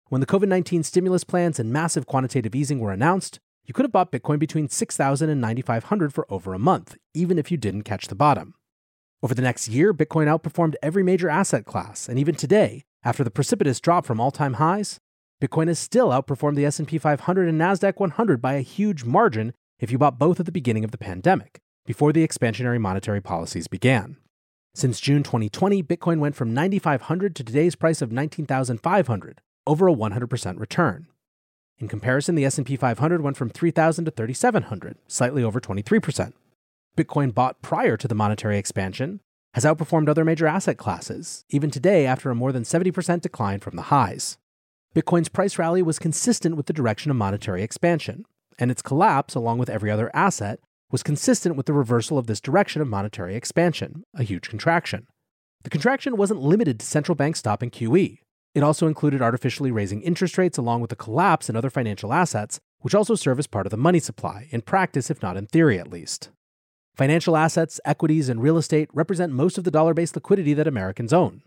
When 0.08 0.22
the 0.22 0.28
COVID 0.28 0.48
19 0.48 0.84
stimulus 0.84 1.24
plans 1.24 1.60
and 1.60 1.74
massive 1.74 2.06
quantitative 2.06 2.56
easing 2.56 2.80
were 2.80 2.94
announced, 2.94 3.40
you 3.66 3.74
could 3.74 3.84
have 3.84 3.92
bought 3.92 4.12
Bitcoin 4.12 4.40
between 4.40 4.70
6,000 4.70 5.30
and 5.30 5.42
9,500 5.42 6.14
for 6.14 6.26
over 6.32 6.54
a 6.54 6.60
month, 6.60 6.96
even 7.14 7.38
if 7.38 7.52
you 7.52 7.58
didn't 7.58 7.84
catch 7.84 8.08
the 8.08 8.16
bottom. 8.16 8.56
Over 9.22 9.34
the 9.34 9.42
next 9.42 9.70
year, 9.70 9.94
Bitcoin 9.94 10.28
outperformed 10.28 10.76
every 10.82 11.04
major 11.04 11.30
asset 11.30 11.66
class, 11.66 12.10
and 12.10 12.20
even 12.20 12.36
today, 12.36 12.84
after 13.04 13.24
the 13.24 13.32
precipitous 13.32 13.80
drop 13.80 14.06
from 14.06 14.20
all-time 14.20 14.56
highs, 14.56 15.00
Bitcoin 15.42 15.68
has 15.68 15.80
still 15.80 16.10
outperformed 16.10 16.56
the 16.56 16.66
S&P 16.66 16.98
500 16.98 17.50
and 17.50 17.60
Nasdaq 17.60 18.00
100 18.00 18.42
by 18.42 18.54
a 18.54 18.62
huge 18.62 19.04
margin 19.04 19.54
if 19.80 19.92
you 19.92 19.98
bought 19.98 20.20
both 20.20 20.40
at 20.40 20.46
the 20.46 20.52
beginning 20.52 20.84
of 20.84 20.92
the 20.92 20.98
pandemic, 20.98 21.60
before 21.86 22.14
the 22.14 22.26
expansionary 22.26 22.80
monetary 22.80 23.22
policies 23.22 23.68
began. 23.68 24.18
Since 24.76 25.00
June 25.00 25.22
2020, 25.22 25.84
Bitcoin 25.84 26.18
went 26.18 26.36
from 26.36 26.54
9500 26.54 27.36
to 27.36 27.44
today's 27.44 27.76
price 27.76 28.02
of 28.02 28.12
19500, 28.12 29.42
over 29.68 29.88
a 29.88 29.94
100% 29.94 30.60
return. 30.60 31.08
In 31.78 31.88
comparison, 31.88 32.36
the 32.36 32.46
S&P 32.46 32.76
500 32.76 33.22
went 33.22 33.38
from 33.38 33.50
3000 33.50 34.06
to 34.06 34.12
3700, 34.12 34.98
slightly 35.08 35.44
over 35.44 35.62
23%. 35.62 36.34
Bitcoin 36.98 37.34
bought 37.34 37.62
prior 37.62 37.98
to 37.98 38.08
the 38.08 38.16
monetary 38.16 38.58
expansion 38.58 39.20
has 39.54 39.66
outperformed 39.66 40.10
other 40.10 40.26
major 40.26 40.48
asset 40.48 40.78
classes, 40.78 41.46
even 41.50 41.70
today 41.70 42.06
after 42.06 42.32
a 42.32 42.36
more 42.36 42.52
than 42.52 42.64
70% 42.64 43.22
decline 43.22 43.60
from 43.60 43.76
the 43.76 43.84
highs. 43.84 44.38
Bitcoin's 44.96 45.30
price 45.30 45.60
rally 45.60 45.82
was 45.82 46.00
consistent 46.00 46.56
with 46.56 46.66
the 46.66 46.74
direction 46.74 47.12
of 47.12 47.18
monetary 47.18 47.62
expansion, 47.62 48.26
and 48.58 48.72
its 48.72 48.82
collapse, 48.82 49.36
along 49.36 49.60
with 49.60 49.70
every 49.70 49.92
other 49.92 50.10
asset, 50.14 50.60
was 50.94 51.02
consistent 51.02 51.56
with 51.56 51.66
the 51.66 51.74
reversal 51.74 52.20
of 52.20 52.28
this 52.28 52.40
direction 52.40 52.80
of 52.80 52.88
monetary 52.88 53.36
expansion, 53.36 54.04
a 54.14 54.22
huge 54.22 54.48
contraction. 54.48 55.08
The 55.64 55.72
contraction 55.72 56.18
wasn't 56.18 56.44
limited 56.44 56.80
to 56.80 56.86
central 56.86 57.16
banks 57.16 57.40
stopping 57.40 57.72
QE. 57.72 58.20
It 58.54 58.62
also 58.62 58.86
included 58.86 59.20
artificially 59.20 59.72
raising 59.72 60.04
interest 60.04 60.38
rates 60.38 60.60
along 60.60 60.82
with 60.82 60.92
a 60.92 60.96
collapse 60.96 61.50
in 61.50 61.56
other 61.56 61.72
financial 61.72 62.14
assets, 62.14 62.60
which 62.82 62.94
also 62.94 63.16
serve 63.16 63.40
as 63.40 63.48
part 63.48 63.66
of 63.66 63.72
the 63.72 63.78
money 63.78 63.98
supply, 63.98 64.48
in 64.52 64.62
practice, 64.62 65.10
if 65.10 65.20
not 65.24 65.36
in 65.36 65.48
theory 65.48 65.80
at 65.80 65.90
least. 65.90 66.30
Financial 66.96 67.36
assets, 67.36 67.80
equities, 67.84 68.30
and 68.30 68.40
real 68.40 68.58
estate 68.58 68.90
represent 68.94 69.34
most 69.34 69.58
of 69.58 69.64
the 69.64 69.72
dollar 69.72 69.96
based 69.96 70.14
liquidity 70.14 70.54
that 70.54 70.68
Americans 70.68 71.12
own. 71.12 71.42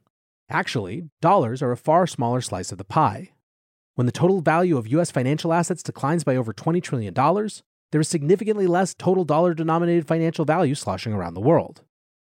Actually, 0.51 1.05
dollars 1.23 1.63
are 1.63 1.71
a 1.71 1.77
far 1.77 2.09
smaller 2.09 2.41
slice 2.41 2.73
of 2.73 2.79
the 2.79 2.85
pie. 2.85 3.31
When 3.95 4.07
the 4.07 4.13
total 4.13 4.41
value 4.41 4.77
of 4.77 4.89
U.S. 4.89 5.13
financial 5.13 5.53
assets 5.53 5.85
declines 5.85 6.25
by 6.25 6.35
over 6.35 6.53
$20 6.53 6.83
trillion, 6.83 7.15
there 7.97 8.01
is 8.03 8.09
significantly 8.09 8.67
less 8.67 8.93
total 8.93 9.25
dollar 9.25 9.55
denominated 9.55 10.07
financial 10.07 10.45
value 10.45 10.75
sloshing 10.75 11.15
around 11.15 11.33
the 11.33 11.41
world. 11.41 11.81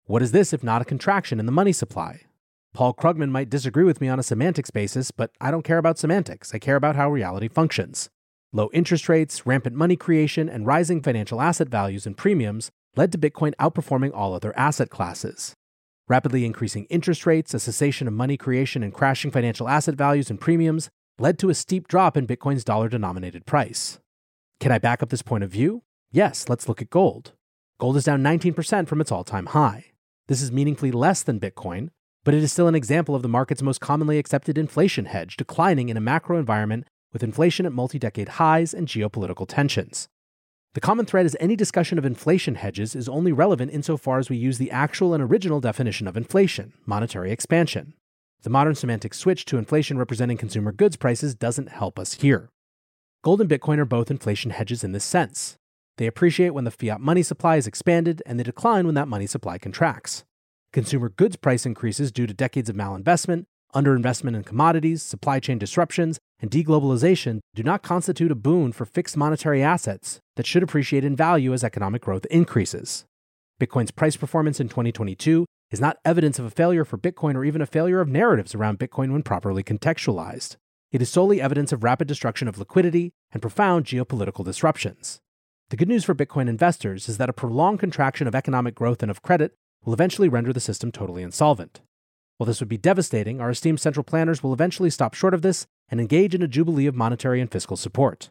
What 0.05 0.21
is 0.21 0.31
this 0.31 0.53
if 0.53 0.63
not 0.63 0.83
a 0.83 0.85
contraction 0.85 1.41
in 1.41 1.47
the 1.47 1.53
money 1.53 1.73
supply? 1.73 2.21
Paul 2.75 2.93
Krugman 2.93 3.31
might 3.31 3.49
disagree 3.49 3.85
with 3.85 3.99
me 3.99 4.09
on 4.09 4.19
a 4.19 4.23
semantics 4.23 4.71
basis, 4.71 5.11
but 5.11 5.31
I 5.41 5.51
don't 5.51 5.65
care 5.65 5.79
about 5.79 5.97
semantics. 5.97 6.55
I 6.55 6.59
care 6.59 6.77
about 6.77 6.97
how 6.97 7.11
reality 7.11 7.49
functions. 7.49 8.11
Low 8.53 8.69
interest 8.75 9.09
rates, 9.09 9.47
rampant 9.47 9.75
money 9.75 9.97
creation, 9.97 10.51
and 10.51 10.67
rising 10.67 11.01
financial 11.01 11.41
asset 11.41 11.71
values 11.71 12.05
and 12.05 12.15
premiums 12.15 12.71
led 12.95 13.11
to 13.13 13.19
Bitcoin 13.19 13.55
outperforming 13.55 14.11
all 14.13 14.35
other 14.35 14.53
asset 14.59 14.91
classes. 14.91 15.55
Rapidly 16.09 16.45
increasing 16.45 16.85
interest 16.91 17.25
rates, 17.25 17.55
a 17.55 17.59
cessation 17.59 18.07
of 18.07 18.13
money 18.13 18.37
creation, 18.37 18.83
and 18.83 18.93
crashing 18.93 19.31
financial 19.31 19.67
asset 19.67 19.95
values 19.95 20.29
and 20.29 20.39
premiums 20.39 20.91
led 21.19 21.39
to 21.39 21.49
a 21.49 21.55
steep 21.55 21.89
drop 21.89 22.19
in 22.19 22.27
Bitcoin's 22.27 22.65
dollar 22.65 22.91
denominated 22.91 23.47
price. 23.47 23.99
Can 24.61 24.73
I 24.73 24.79
back 24.79 25.03
up 25.03 25.11
this 25.11 25.23
point 25.23 25.45
of 25.45 25.51
view? 25.51 25.83
Yes, 26.11 26.49
let's 26.49 26.69
look 26.69 26.81
at 26.81 26.91
gold. 26.91 27.33
Gold 27.79 27.97
is 27.97 28.05
down 28.05 28.23
19% 28.23 28.87
from 28.87 29.01
its 29.01 29.13
all 29.13 29.25
time 29.25 29.47
high. 29.47 29.87
This 30.29 30.41
is 30.41 30.53
meaningfully 30.53 30.93
less 30.93 31.23
than 31.23 31.41
Bitcoin, 31.41 31.89
but 32.25 32.35
it 32.35 32.43
is 32.43 32.53
still 32.53 32.69
an 32.69 32.75
example 32.75 33.15
of 33.15 33.23
the 33.23 33.29
market's 33.29 33.63
most 33.63 33.81
commonly 33.81 34.19
accepted 34.19 34.57
inflation 34.57 35.05
hedge 35.07 35.37
declining 35.37 35.89
in 35.89 35.97
a 35.97 36.01
macro 36.01 36.39
environment 36.39 36.87
with 37.13 37.23
inflation 37.23 37.67
at 37.67 37.73
multi 37.73 37.99
decade 37.99 38.31
highs 38.31 38.73
and 38.73 38.89
geopolitical 38.89 39.47
tensions. 39.47 40.09
The 40.75 40.81
common 40.81 41.07
thread 41.07 41.27
is 41.27 41.37
any 41.39 41.55
discussion 41.55 41.99
of 41.99 42.05
inflation 42.05 42.57
hedges 42.57 42.97
is 42.97 43.09
only 43.09 43.33
relevant 43.33 43.71
insofar 43.73 44.19
as 44.19 44.29
we 44.29 44.37
use 44.37 44.59
the 44.59 44.71
actual 44.71 45.15
and 45.15 45.23
original 45.23 45.61
definition 45.61 46.09
of 46.09 46.17
inflation, 46.17 46.73
monetary 46.87 47.31
expansion. 47.31 47.95
The 48.43 48.51
modern 48.51 48.75
semantic 48.75 49.15
switch 49.15 49.45
to 49.47 49.59
inflation 49.59 49.99
representing 49.99 50.37
consumer 50.37 50.73
goods 50.73 50.97
prices 50.97 51.35
doesn't 51.35 51.69
help 51.69 51.99
us 51.99 52.15
here. 52.15 52.51
Gold 53.25 53.41
and 53.41 53.49
Bitcoin 53.49 53.79
are 53.79 53.87
both 53.87 54.11
inflation 54.11 54.51
hedges 54.51 54.85
in 54.85 54.93
this 54.93 55.03
sense. 55.03 55.57
They 55.97 56.07
appreciate 56.07 56.51
when 56.51 56.65
the 56.65 56.71
fiat 56.71 57.01
money 57.01 57.23
supply 57.23 57.57
is 57.57 57.67
expanded 57.67 58.23
and 58.27 58.39
they 58.39 58.43
decline 58.43 58.85
when 58.85 58.97
that 58.97 59.09
money 59.09 59.27
supply 59.27 59.57
contracts. 59.57 60.25
Consumer 60.75 61.09
goods 61.09 61.37
price 61.37 61.65
increases 61.65 62.13
due 62.13 62.27
to 62.27 62.35
decades 62.35 62.69
of 62.69 62.77
malinvestment, 62.77 63.47
underinvestment 63.75 64.37
in 64.37 64.45
commodities, 64.45 65.03
supply 65.03 65.41
chain 65.41 65.57
disruptions, 65.57 66.19
and 66.39 66.51
deglobalization 66.51 67.41
do 67.55 67.63
not 67.63 67.83
constitute 67.83 68.31
a 68.31 68.35
boon 68.35 68.73
for 68.73 68.85
fixed 68.85 69.17
monetary 69.17 69.63
assets 69.63 70.21
that 70.37 70.45
should 70.45 70.63
appreciate 70.63 71.03
in 71.03 71.17
value 71.17 71.55
as 71.55 71.65
economic 71.65 72.03
growth 72.03 72.27
increases. 72.31 73.07
Bitcoin's 73.59 73.91
price 73.91 74.19
performance 74.19 74.61
in 74.61 74.69
2022 74.69 75.47
is 75.71 75.81
not 75.81 75.97
evidence 76.05 76.39
of 76.39 76.45
a 76.45 76.51
failure 76.51 76.85
for 76.85 76.99
Bitcoin 76.99 77.37
or 77.37 77.45
even 77.47 77.63
a 77.63 77.67
failure 77.67 78.03
of 78.03 78.09
narratives 78.11 78.55
around 78.55 78.79
Bitcoin 78.79 79.13
when 79.13 79.23
properly 79.23 79.63
contextualized. 79.63 80.57
It 80.95 81.03
is 81.03 81.11
solely 81.11 81.41
evidence 81.41 81.73
of 81.73 81.83
rapid 81.83 82.07
destruction 82.07 82.47
of 82.47 82.57
liquidity 82.57 83.15
and 83.33 83.43
profound 83.43 83.85
geopolitical 83.85 84.45
disruptions. 84.45 85.21
The 85.71 85.77
good 85.77 85.89
news 85.89 86.05
for 86.05 86.15
Bitcoin 86.15 86.49
investors 86.49 87.09
is 87.09 87.19
that 87.19 87.29
a 87.29 87.33
prolonged 87.33 87.81
contraction 87.81 88.29
of 88.29 88.35
economic 88.37 88.77
growth 88.77 89.03
and 89.03 89.11
of 89.11 89.21
credit 89.21 89.57
will 89.85 89.93
eventually 89.93 90.29
render 90.29 90.53
the 90.53 90.61
system 90.61 90.93
totally 90.93 91.25
insolvent. 91.25 91.81
While 92.37 92.47
this 92.47 92.61
would 92.61 92.69
be 92.69 92.79
devastating, 92.79 93.41
our 93.41 93.51
esteemed 93.51 93.81
central 93.81 94.05
planners 94.05 94.45
will 94.45 94.53
eventually 94.53 94.89
stop 94.89 95.15
short 95.15 95.35
of 95.35 95.43
this 95.43 95.67
and 95.89 96.01
engage 96.01 96.33
in 96.33 96.43
a 96.43 96.47
jubilee 96.47 96.87
of 96.87 96.95
monetary 96.95 97.41
and 97.41 97.51
fiscal 97.51 97.77
support. 97.77 98.31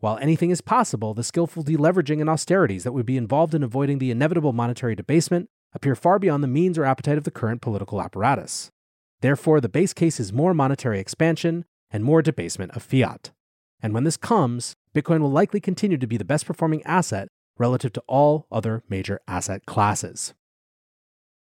While 0.00 0.18
anything 0.18 0.50
is 0.50 0.60
possible, 0.60 1.14
the 1.14 1.22
skillful 1.22 1.62
deleveraging 1.62 2.20
and 2.20 2.28
austerities 2.28 2.82
that 2.82 2.90
would 2.90 3.06
be 3.06 3.18
involved 3.18 3.54
in 3.54 3.62
avoiding 3.62 4.00
the 4.00 4.10
inevitable 4.10 4.52
monetary 4.52 4.96
debasement 4.96 5.48
appear 5.74 5.94
far 5.94 6.18
beyond 6.18 6.42
the 6.42 6.48
means 6.48 6.76
or 6.76 6.84
appetite 6.84 7.18
of 7.18 7.24
the 7.24 7.30
current 7.30 7.62
political 7.62 8.02
apparatus. 8.02 8.72
Therefore, 9.20 9.60
the 9.60 9.68
base 9.68 9.92
case 9.92 10.18
is 10.18 10.32
more 10.32 10.54
monetary 10.54 10.98
expansion 10.98 11.66
and 11.90 12.04
more 12.04 12.22
debasement 12.22 12.72
of 12.72 12.82
fiat. 12.82 13.30
And 13.82 13.94
when 13.94 14.04
this 14.04 14.16
comes, 14.16 14.74
Bitcoin 14.94 15.20
will 15.20 15.30
likely 15.30 15.60
continue 15.60 15.98
to 15.98 16.06
be 16.06 16.16
the 16.16 16.24
best 16.24 16.46
performing 16.46 16.82
asset 16.84 17.28
relative 17.58 17.92
to 17.94 18.02
all 18.06 18.46
other 18.50 18.82
major 18.88 19.20
asset 19.28 19.66
classes. 19.66 20.34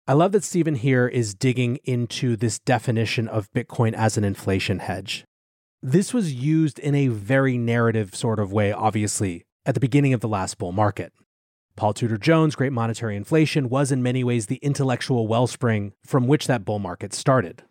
I 0.06 0.14
love 0.14 0.32
that 0.32 0.44
Steven 0.44 0.74
here 0.74 1.06
is 1.06 1.34
digging 1.34 1.78
into 1.84 2.36
this 2.36 2.58
definition 2.58 3.28
of 3.28 3.52
Bitcoin 3.52 3.92
as 3.92 4.16
an 4.16 4.24
inflation 4.24 4.80
hedge. 4.80 5.24
This 5.82 6.12
was 6.12 6.34
used 6.34 6.78
in 6.78 6.94
a 6.94 7.08
very 7.08 7.56
narrative 7.56 8.14
sort 8.14 8.40
of 8.40 8.52
way, 8.52 8.72
obviously, 8.72 9.44
at 9.64 9.74
the 9.74 9.80
beginning 9.80 10.12
of 10.12 10.20
the 10.20 10.28
last 10.28 10.58
bull 10.58 10.72
market. 10.72 11.12
Paul 11.76 11.94
Tudor 11.94 12.18
Jones' 12.18 12.56
Great 12.56 12.72
Monetary 12.72 13.16
Inflation 13.16 13.68
was 13.68 13.92
in 13.92 14.02
many 14.02 14.24
ways 14.24 14.46
the 14.46 14.56
intellectual 14.56 15.26
wellspring 15.26 15.92
from 16.04 16.26
which 16.26 16.46
that 16.46 16.64
bull 16.64 16.78
market 16.78 17.14
started. 17.14 17.62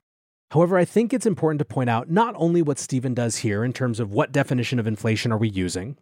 However, 0.51 0.77
I 0.77 0.85
think 0.85 1.13
it's 1.13 1.25
important 1.25 1.59
to 1.59 1.65
point 1.65 1.89
out 1.89 2.09
not 2.09 2.33
only 2.37 2.61
what 2.61 2.79
Steven 2.79 3.13
does 3.13 3.37
here 3.37 3.63
in 3.63 3.71
terms 3.71 3.99
of 3.99 4.11
what 4.11 4.31
definition 4.31 4.79
of 4.79 4.87
inflation 4.87 5.31
are 5.31 5.37
we 5.37 5.49
using, 5.49 5.97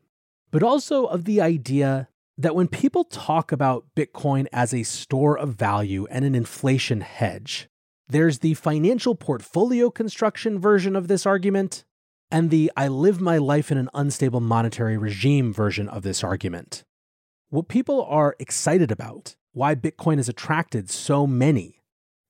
but 0.51 0.63
also 0.63 1.05
of 1.05 1.25
the 1.25 1.41
idea 1.41 2.07
that 2.37 2.55
when 2.55 2.67
people 2.67 3.03
talk 3.03 3.51
about 3.51 3.85
Bitcoin 3.95 4.47
as 4.53 4.73
a 4.73 4.83
store 4.83 5.37
of 5.37 5.55
value 5.55 6.07
and 6.09 6.23
an 6.23 6.35
inflation 6.35 7.01
hedge, 7.01 7.67
there's 8.07 8.39
the 8.39 8.53
financial 8.53 9.15
portfolio 9.15 9.89
construction 9.89 10.59
version 10.59 10.95
of 10.95 11.07
this 11.07 11.25
argument 11.25 11.83
and 12.31 12.49
the 12.49 12.71
I 12.75 12.87
live 12.87 13.19
my 13.19 13.37
life 13.37 13.71
in 13.71 13.77
an 13.77 13.89
unstable 13.93 14.39
monetary 14.39 14.97
regime 14.97 15.53
version 15.53 15.89
of 15.89 16.03
this 16.03 16.23
argument. 16.23 16.83
What 17.49 17.67
people 17.67 18.03
are 18.03 18.35
excited 18.39 18.91
about, 18.91 19.35
why 19.53 19.75
Bitcoin 19.75 20.17
has 20.17 20.29
attracted 20.29 20.89
so 20.89 21.25
many, 21.25 21.76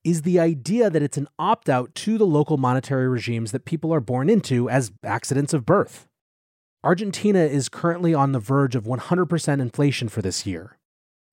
is 0.08 0.22
the 0.22 0.40
idea 0.40 0.90
that 0.90 1.04
it's 1.04 1.18
an 1.18 1.28
opt 1.38 1.68
out 1.68 1.94
to 1.94 2.18
the 2.18 2.26
local 2.26 2.56
monetary 2.56 3.10
regimes 3.10 3.52
that 3.52 3.66
people 3.66 3.94
are 3.94 4.00
born 4.00 4.30
into 4.30 4.70
as 4.70 4.94
accidents 5.04 5.54
of 5.54 5.66
birth. 5.66 6.08
Argentina 6.82 7.40
is 7.40 7.68
currently 7.68 8.14
on 8.14 8.32
the 8.32 8.40
verge 8.40 8.74
of 8.74 8.86
100% 8.86 9.62
inflation 9.62 10.08
for 10.08 10.22
this 10.22 10.46
year. 10.46 10.78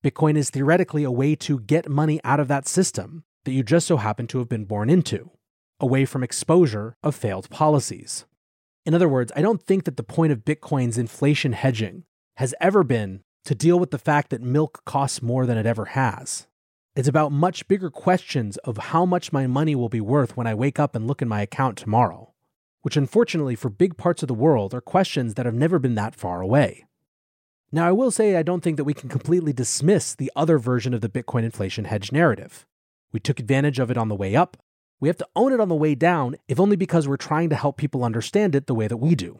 Bitcoin 0.03 0.35
is 0.35 0.49
theoretically 0.49 1.05
a 1.05 1.11
way 1.11 1.35
to 1.35 1.61
get 1.61 1.87
money 1.87 2.19
out 2.25 2.41
of 2.41 2.49
that 2.49 2.67
system 2.67 3.23
that 3.45 3.53
you 3.53 3.63
just 3.63 3.87
so 3.87 3.95
happen 3.95 4.27
to 4.27 4.39
have 4.39 4.49
been 4.49 4.65
born 4.65 4.89
into, 4.89 5.31
away 5.79 6.03
from 6.03 6.21
exposure 6.21 6.97
of 7.01 7.15
failed 7.15 7.49
policies. 7.49 8.25
In 8.85 8.93
other 8.93 9.07
words, 9.07 9.31
I 9.37 9.41
don't 9.41 9.63
think 9.63 9.85
that 9.85 9.95
the 9.95 10.03
point 10.03 10.33
of 10.33 10.43
Bitcoin's 10.43 10.97
inflation 10.97 11.53
hedging 11.53 12.03
has 12.35 12.53
ever 12.59 12.83
been 12.83 13.21
to 13.45 13.55
deal 13.55 13.79
with 13.79 13.91
the 13.91 13.97
fact 13.97 14.31
that 14.31 14.41
milk 14.41 14.83
costs 14.85 15.21
more 15.21 15.45
than 15.45 15.57
it 15.57 15.65
ever 15.65 15.85
has. 15.85 16.47
It's 16.95 17.07
about 17.07 17.31
much 17.31 17.67
bigger 17.67 17.89
questions 17.89 18.57
of 18.57 18.77
how 18.77 19.05
much 19.05 19.33
my 19.33 19.47
money 19.47 19.75
will 19.75 19.89
be 19.89 20.01
worth 20.01 20.37
when 20.37 20.47
I 20.47 20.53
wake 20.53 20.79
up 20.79 20.95
and 20.95 21.07
look 21.07 21.21
in 21.21 21.27
my 21.27 21.41
account 21.41 21.77
tomorrow 21.77 22.33
which 22.85 22.95
unfortunately 22.95 23.55
for 23.55 23.71
big 23.71 23.97
parts 23.97 24.21
of 24.21 24.27
the 24.27 24.33
world 24.35 24.71
are 24.71 24.79
questions 24.79 25.33
that 25.33 25.47
have 25.47 25.55
never 25.55 25.79
been 25.79 25.95
that 25.95 26.13
far 26.13 26.39
away. 26.39 26.85
Now, 27.71 27.87
I 27.87 27.91
will 27.91 28.11
say 28.11 28.35
I 28.35 28.43
don't 28.43 28.61
think 28.61 28.77
that 28.77 28.83
we 28.83 28.93
can 28.93 29.09
completely 29.09 29.53
dismiss 29.53 30.13
the 30.13 30.31
other 30.35 30.59
version 30.59 30.93
of 30.93 31.01
the 31.01 31.09
Bitcoin 31.09 31.43
inflation 31.45 31.85
hedge 31.85 32.11
narrative. 32.11 32.63
We 33.11 33.19
took 33.19 33.39
advantage 33.39 33.79
of 33.79 33.89
it 33.89 33.97
on 33.97 34.07
the 34.07 34.13
way 34.13 34.35
up. 34.35 34.55
We 34.99 35.09
have 35.09 35.17
to 35.17 35.27
own 35.35 35.51
it 35.51 35.59
on 35.59 35.67
the 35.67 35.73
way 35.73 35.95
down, 35.95 36.35
if 36.47 36.59
only 36.59 36.75
because 36.75 37.07
we're 37.07 37.17
trying 37.17 37.49
to 37.49 37.55
help 37.55 37.77
people 37.77 38.03
understand 38.03 38.53
it 38.53 38.67
the 38.67 38.75
way 38.75 38.87
that 38.87 38.97
we 38.97 39.15
do. 39.15 39.39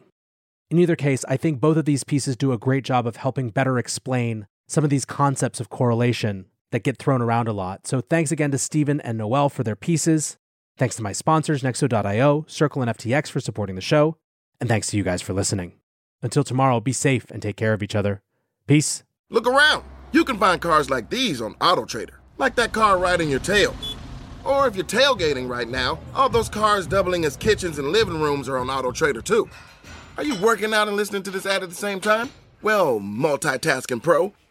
In 0.68 0.80
either 0.80 0.96
case, 0.96 1.24
I 1.28 1.36
think 1.36 1.60
both 1.60 1.76
of 1.76 1.84
these 1.84 2.02
pieces 2.02 2.36
do 2.36 2.50
a 2.50 2.58
great 2.58 2.82
job 2.82 3.06
of 3.06 3.14
helping 3.14 3.50
better 3.50 3.78
explain 3.78 4.48
some 4.66 4.82
of 4.82 4.90
these 4.90 5.04
concepts 5.04 5.60
of 5.60 5.70
correlation 5.70 6.46
that 6.72 6.82
get 6.82 6.98
thrown 6.98 7.22
around 7.22 7.48
a 7.48 7.52
lot. 7.52 7.86
So 7.86 8.00
thanks 8.00 8.32
again 8.32 8.50
to 8.50 8.58
Steven 8.58 9.00
and 9.00 9.18
Noelle 9.18 9.48
for 9.48 9.62
their 9.62 9.76
pieces. 9.76 10.36
Thanks 10.78 10.96
to 10.96 11.02
my 11.02 11.12
sponsors, 11.12 11.62
Nexo.io, 11.62 12.44
Circle, 12.48 12.82
and 12.82 12.90
FTX 12.90 13.30
for 13.30 13.40
supporting 13.40 13.76
the 13.76 13.82
show. 13.82 14.16
And 14.60 14.68
thanks 14.68 14.88
to 14.88 14.96
you 14.96 15.02
guys 15.02 15.22
for 15.22 15.32
listening. 15.32 15.74
Until 16.22 16.44
tomorrow, 16.44 16.80
be 16.80 16.92
safe 16.92 17.30
and 17.30 17.40
take 17.40 17.56
care 17.56 17.72
of 17.72 17.82
each 17.82 17.94
other. 17.94 18.22
Peace. 18.66 19.04
Look 19.30 19.46
around. 19.46 19.84
You 20.12 20.24
can 20.24 20.38
find 20.38 20.60
cars 20.60 20.90
like 20.90 21.10
these 21.10 21.40
on 21.40 21.54
AutoTrader, 21.54 22.14
like 22.38 22.54
that 22.56 22.72
car 22.72 22.98
riding 22.98 23.30
your 23.30 23.40
tail. 23.40 23.74
Or 24.44 24.66
if 24.68 24.76
you're 24.76 24.84
tailgating 24.84 25.48
right 25.48 25.68
now, 25.68 25.98
all 26.14 26.28
those 26.28 26.48
cars 26.48 26.86
doubling 26.86 27.24
as 27.24 27.36
kitchens 27.36 27.78
and 27.78 27.88
living 27.88 28.20
rooms 28.20 28.48
are 28.48 28.58
on 28.58 28.68
AutoTrader 28.68 29.24
too. 29.24 29.48
Are 30.16 30.24
you 30.24 30.40
working 30.40 30.72
out 30.72 30.88
and 30.88 30.96
listening 30.96 31.22
to 31.24 31.30
this 31.30 31.46
ad 31.46 31.62
at 31.62 31.68
the 31.68 31.74
same 31.74 32.00
time? 32.00 32.30
Well, 32.62 33.00
multitasking 33.00 34.02
pro, 34.02 34.32